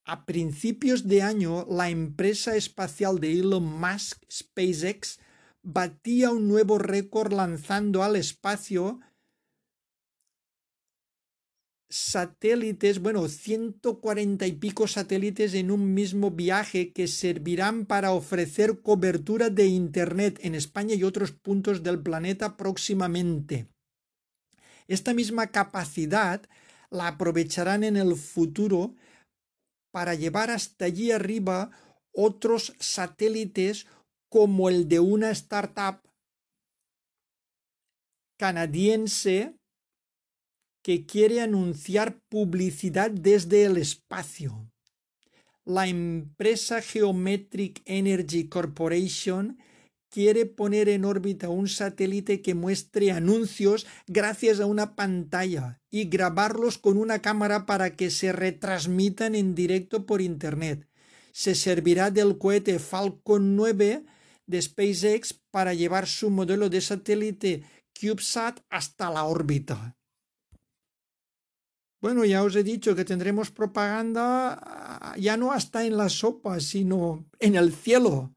A 0.06 0.26
principios 0.26 1.08
de 1.08 1.22
año, 1.22 1.68
la 1.70 1.92
empresa 1.92 2.56
espacial 2.56 3.20
de 3.20 3.34
Elon 3.34 3.80
Musk, 3.80 4.24
SpaceX, 4.28 5.20
batía 5.62 6.32
un 6.32 6.48
nuevo 6.48 6.80
récord 6.80 7.32
lanzando 7.32 8.02
al 8.02 8.16
espacio 8.16 9.02
satélites, 11.90 13.00
bueno, 13.00 13.28
140 13.28 14.46
y 14.46 14.52
pico 14.54 14.88
satélites 14.88 15.54
en 15.54 15.72
un 15.72 15.94
mismo 15.94 16.32
viaje 16.32 16.92
que 16.92 17.08
servirán 17.08 17.86
para 17.86 18.12
ofrecer 18.12 18.82
cobertura 18.82 19.50
de 19.50 19.68
Internet 19.68 20.40
en 20.44 20.56
España 20.56 20.96
y 20.96 21.04
otros 21.04 21.32
puntos 21.32 21.84
del 21.84 22.02
planeta 22.02 22.58
próximamente. 22.58 23.68
Esta 24.88 25.14
misma 25.14 25.48
capacidad 25.48 26.42
la 26.90 27.08
aprovecharán 27.08 27.84
en 27.84 27.98
el 27.98 28.16
futuro 28.16 28.96
para 29.92 30.16
llevar 30.16 30.52
hasta 30.52 30.86
allí 30.86 31.12
arriba 31.12 31.72
otros 32.14 32.74
satélites 32.80 33.88
como 34.30 34.70
el 34.70 34.88
de 34.88 35.00
una 35.00 35.32
startup 35.32 36.02
canadiense 38.38 39.56
que 40.88 41.06
quiere 41.06 41.42
anunciar 41.42 42.22
publicidad 42.30 43.12
desde 43.12 43.66
el 43.66 43.76
espacio. 43.76 44.72
La 45.66 45.86
empresa 45.90 46.82
Geometric 46.82 47.82
Energy 47.84 48.48
Corporation 48.48 49.58
quiere 50.10 50.46
poner 50.46 50.88
en 50.88 51.04
órbita 51.04 51.50
un 51.50 51.68
satélite 51.68 52.42
que 52.42 52.56
muestre 52.56 53.12
anuncios 53.12 53.86
gracias 54.08 54.62
a 54.62 54.66
una 54.66 54.96
pantalla 54.96 55.82
y 55.92 56.06
grabarlos 56.06 56.78
con 56.78 56.96
una 56.98 57.22
cámara 57.22 57.66
para 57.66 57.98
que 57.98 58.10
se 58.10 58.32
retransmitan 58.32 59.36
en 59.36 59.56
directo 59.56 60.06
por 60.06 60.22
Internet. 60.22 60.88
Se 61.34 61.54
servirá 61.54 62.12
del 62.12 62.38
cohete 62.38 62.80
Falcon 62.80 63.58
9 63.58 64.06
de 64.46 64.62
SpaceX 64.62 65.34
para 65.52 65.74
llevar 65.74 66.08
su 66.08 66.30
modelo 66.30 66.70
de 66.70 66.80
satélite 66.80 67.64
CubeSat 68.00 68.62
hasta 68.70 69.12
la 69.12 69.26
órbita. 69.26 69.98
Bueno, 72.00 72.26
ya 72.26 72.44
os 72.44 72.56
he 72.56 72.64
dicho 72.64 72.96
que 72.96 73.06
tendremos 73.06 73.50
propaganda 73.50 74.54
ah, 74.54 75.16
ya 75.18 75.36
no 75.36 75.52
hasta 75.52 75.84
en 75.84 75.98
la 75.98 76.10
sopa, 76.10 76.60
sino 76.60 77.26
en 77.40 77.56
el 77.56 77.74
cielo. 77.74 78.34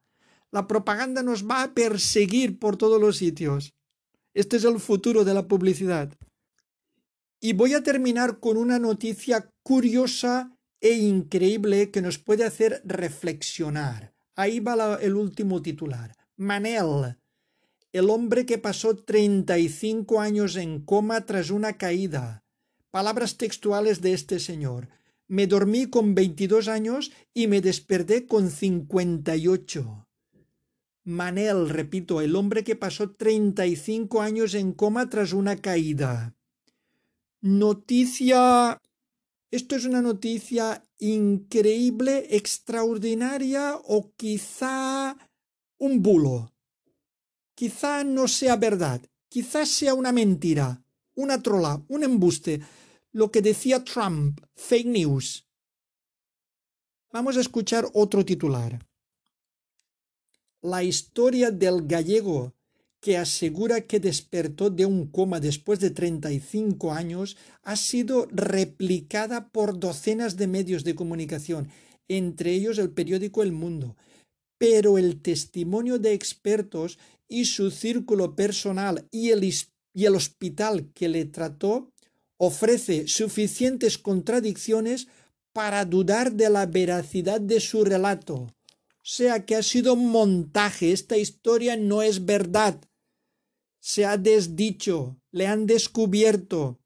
La 0.50 0.66
propaganda 0.66 1.22
nos 1.22 1.46
va 1.46 1.62
a 1.62 1.74
perseguir 1.74 2.58
por 2.58 2.76
todos 2.76 3.00
los 3.00 3.18
sitios. 3.18 3.74
Este 4.32 4.56
es 4.56 4.64
el 4.64 4.80
futuro 4.80 5.24
de 5.24 5.34
la 5.34 5.46
publicidad. 5.46 6.16
Y 7.38 7.52
voy 7.52 7.74
a 7.74 7.82
terminar 7.82 8.40
con 8.40 8.56
una 8.56 8.78
noticia 8.78 9.50
curiosa 9.62 10.56
e 10.80 10.92
increíble 10.92 11.90
que 11.90 12.00
nos 12.00 12.18
puede 12.18 12.44
hacer 12.44 12.80
reflexionar. 12.84 14.14
Ahí 14.36 14.60
va 14.60 14.98
el 15.02 15.14
último 15.14 15.60
titular. 15.60 16.16
Manel, 16.36 17.16
el 17.92 18.08
hombre 18.08 18.46
que 18.46 18.56
pasó 18.56 18.96
35 18.96 20.20
años 20.20 20.56
en 20.56 20.80
coma 20.80 21.26
tras 21.26 21.50
una 21.50 21.74
caída 21.74 22.42
Palabras 22.90 23.36
textuales 23.36 24.00
de 24.00 24.14
este 24.14 24.40
señor. 24.40 24.88
Me 25.28 25.46
dormí 25.46 25.86
con 25.86 26.16
22 26.16 26.66
años 26.66 27.12
y 27.32 27.46
me 27.46 27.60
desperté 27.60 28.26
con 28.26 28.50
58. 28.50 30.08
Manel, 31.04 31.68
repito, 31.68 32.20
el 32.20 32.34
hombre 32.34 32.64
que 32.64 32.74
pasó 32.74 33.12
35 33.12 34.20
años 34.20 34.54
en 34.54 34.72
coma 34.72 35.08
tras 35.08 35.32
una 35.32 35.56
caída. 35.56 36.34
Noticia... 37.40 38.76
Esto 39.52 39.74
es 39.74 39.84
una 39.84 40.02
noticia 40.02 40.84
increíble, 40.98 42.26
extraordinaria 42.36 43.76
o 43.84 44.12
quizá 44.16 45.16
un 45.78 46.02
bulo. 46.02 46.52
Quizá 47.54 48.04
no 48.04 48.28
sea 48.28 48.56
verdad, 48.56 49.00
quizá 49.28 49.66
sea 49.66 49.94
una 49.94 50.12
mentira, 50.12 50.84
una 51.14 51.42
trola, 51.42 51.82
un 51.88 52.04
embuste 52.04 52.60
lo 53.12 53.30
que 53.30 53.42
decía 53.42 53.84
Trump, 53.84 54.40
fake 54.54 54.86
news. 54.86 55.46
Vamos 57.12 57.36
a 57.36 57.40
escuchar 57.40 57.86
otro 57.92 58.24
titular. 58.24 58.86
La 60.62 60.84
historia 60.84 61.50
del 61.50 61.86
gallego 61.86 62.54
que 63.00 63.16
asegura 63.16 63.80
que 63.80 63.98
despertó 63.98 64.70
de 64.70 64.84
un 64.84 65.06
coma 65.06 65.40
después 65.40 65.80
de 65.80 65.90
35 65.90 66.92
años 66.92 67.36
ha 67.62 67.76
sido 67.76 68.28
replicada 68.30 69.48
por 69.48 69.80
docenas 69.80 70.36
de 70.36 70.46
medios 70.46 70.84
de 70.84 70.94
comunicación, 70.94 71.70
entre 72.08 72.52
ellos 72.52 72.78
el 72.78 72.90
periódico 72.90 73.42
El 73.42 73.52
Mundo. 73.52 73.96
Pero 74.58 74.98
el 74.98 75.22
testimonio 75.22 75.98
de 75.98 76.12
expertos 76.12 76.98
y 77.26 77.46
su 77.46 77.70
círculo 77.70 78.36
personal 78.36 79.08
y 79.10 79.30
el, 79.30 79.42
y 79.94 80.04
el 80.04 80.14
hospital 80.14 80.92
que 80.92 81.08
le 81.08 81.24
trató 81.24 81.90
ofrece 82.42 83.06
suficientes 83.06 83.98
contradicciones 83.98 85.08
para 85.52 85.84
dudar 85.84 86.32
de 86.32 86.48
la 86.48 86.64
veracidad 86.64 87.38
de 87.38 87.60
su 87.60 87.84
relato. 87.84 88.34
O 88.34 89.04
sea 89.04 89.44
que 89.44 89.56
ha 89.56 89.62
sido 89.62 89.92
un 89.92 90.10
montaje, 90.10 90.92
esta 90.92 91.18
historia 91.18 91.76
no 91.76 92.00
es 92.00 92.24
verdad. 92.24 92.80
Se 93.78 94.06
ha 94.06 94.16
desdicho, 94.16 95.18
le 95.30 95.46
han 95.48 95.66
descubierto. 95.66 96.78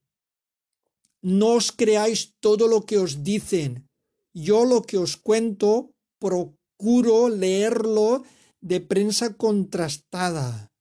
No 1.22 1.52
os 1.52 1.70
creáis 1.70 2.34
todo 2.40 2.66
lo 2.66 2.84
que 2.84 2.98
os 2.98 3.22
dicen. 3.22 3.88
Yo 4.32 4.64
lo 4.64 4.82
que 4.82 4.98
os 4.98 5.16
cuento 5.16 5.92
procuro 6.18 7.28
leerlo 7.28 8.24
de 8.60 8.80
prensa 8.80 9.34
contrastada. 9.34 10.72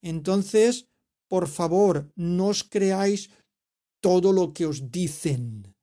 Entonces, 0.00 0.86
por 1.28 1.46
favor, 1.46 2.10
no 2.14 2.48
os 2.48 2.64
creáis 2.64 3.28
todo 4.00 4.32
lo 4.32 4.52
que 4.52 4.66
os 4.66 4.90
dicen. 4.90 5.74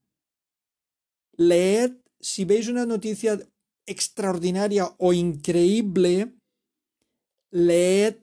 Leed, 1.36 1.92
si 2.20 2.44
veis 2.44 2.68
una 2.68 2.86
noticia 2.86 3.38
extraordinaria 3.86 4.94
o 4.98 5.12
increíble, 5.12 6.32
leed 7.50 8.16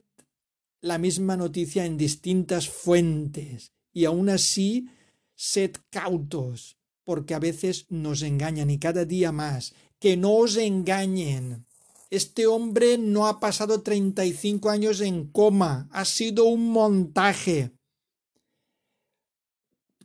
la 0.80 0.98
misma 0.98 1.36
noticia 1.36 1.86
en 1.86 1.96
distintas 1.96 2.68
fuentes 2.68 3.72
y 3.92 4.04
aún 4.04 4.28
así 4.28 4.88
sed 5.34 5.72
cautos, 5.90 6.76
porque 7.04 7.34
a 7.34 7.38
veces 7.38 7.86
nos 7.88 8.22
engañan 8.22 8.70
y 8.70 8.78
cada 8.78 9.04
día 9.04 9.32
más. 9.32 9.74
Que 9.98 10.16
no 10.16 10.34
os 10.34 10.56
engañen. 10.56 11.66
Este 12.10 12.46
hombre 12.46 12.98
no 12.98 13.26
ha 13.26 13.38
pasado 13.38 13.82
35 13.82 14.68
años 14.68 15.00
en 15.00 15.28
coma, 15.28 15.88
ha 15.92 16.04
sido 16.04 16.44
un 16.44 16.70
montaje. 16.70 17.70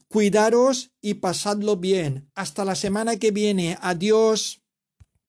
Cuidaros 0.10 0.92
y 1.02 1.16
pasadlo 1.16 1.78
bien. 1.78 2.32
Hasta 2.34 2.64
la 2.66 2.76
semana 2.76 3.18
que 3.18 3.32
viene. 3.32 3.78
Adiós. 3.82 4.64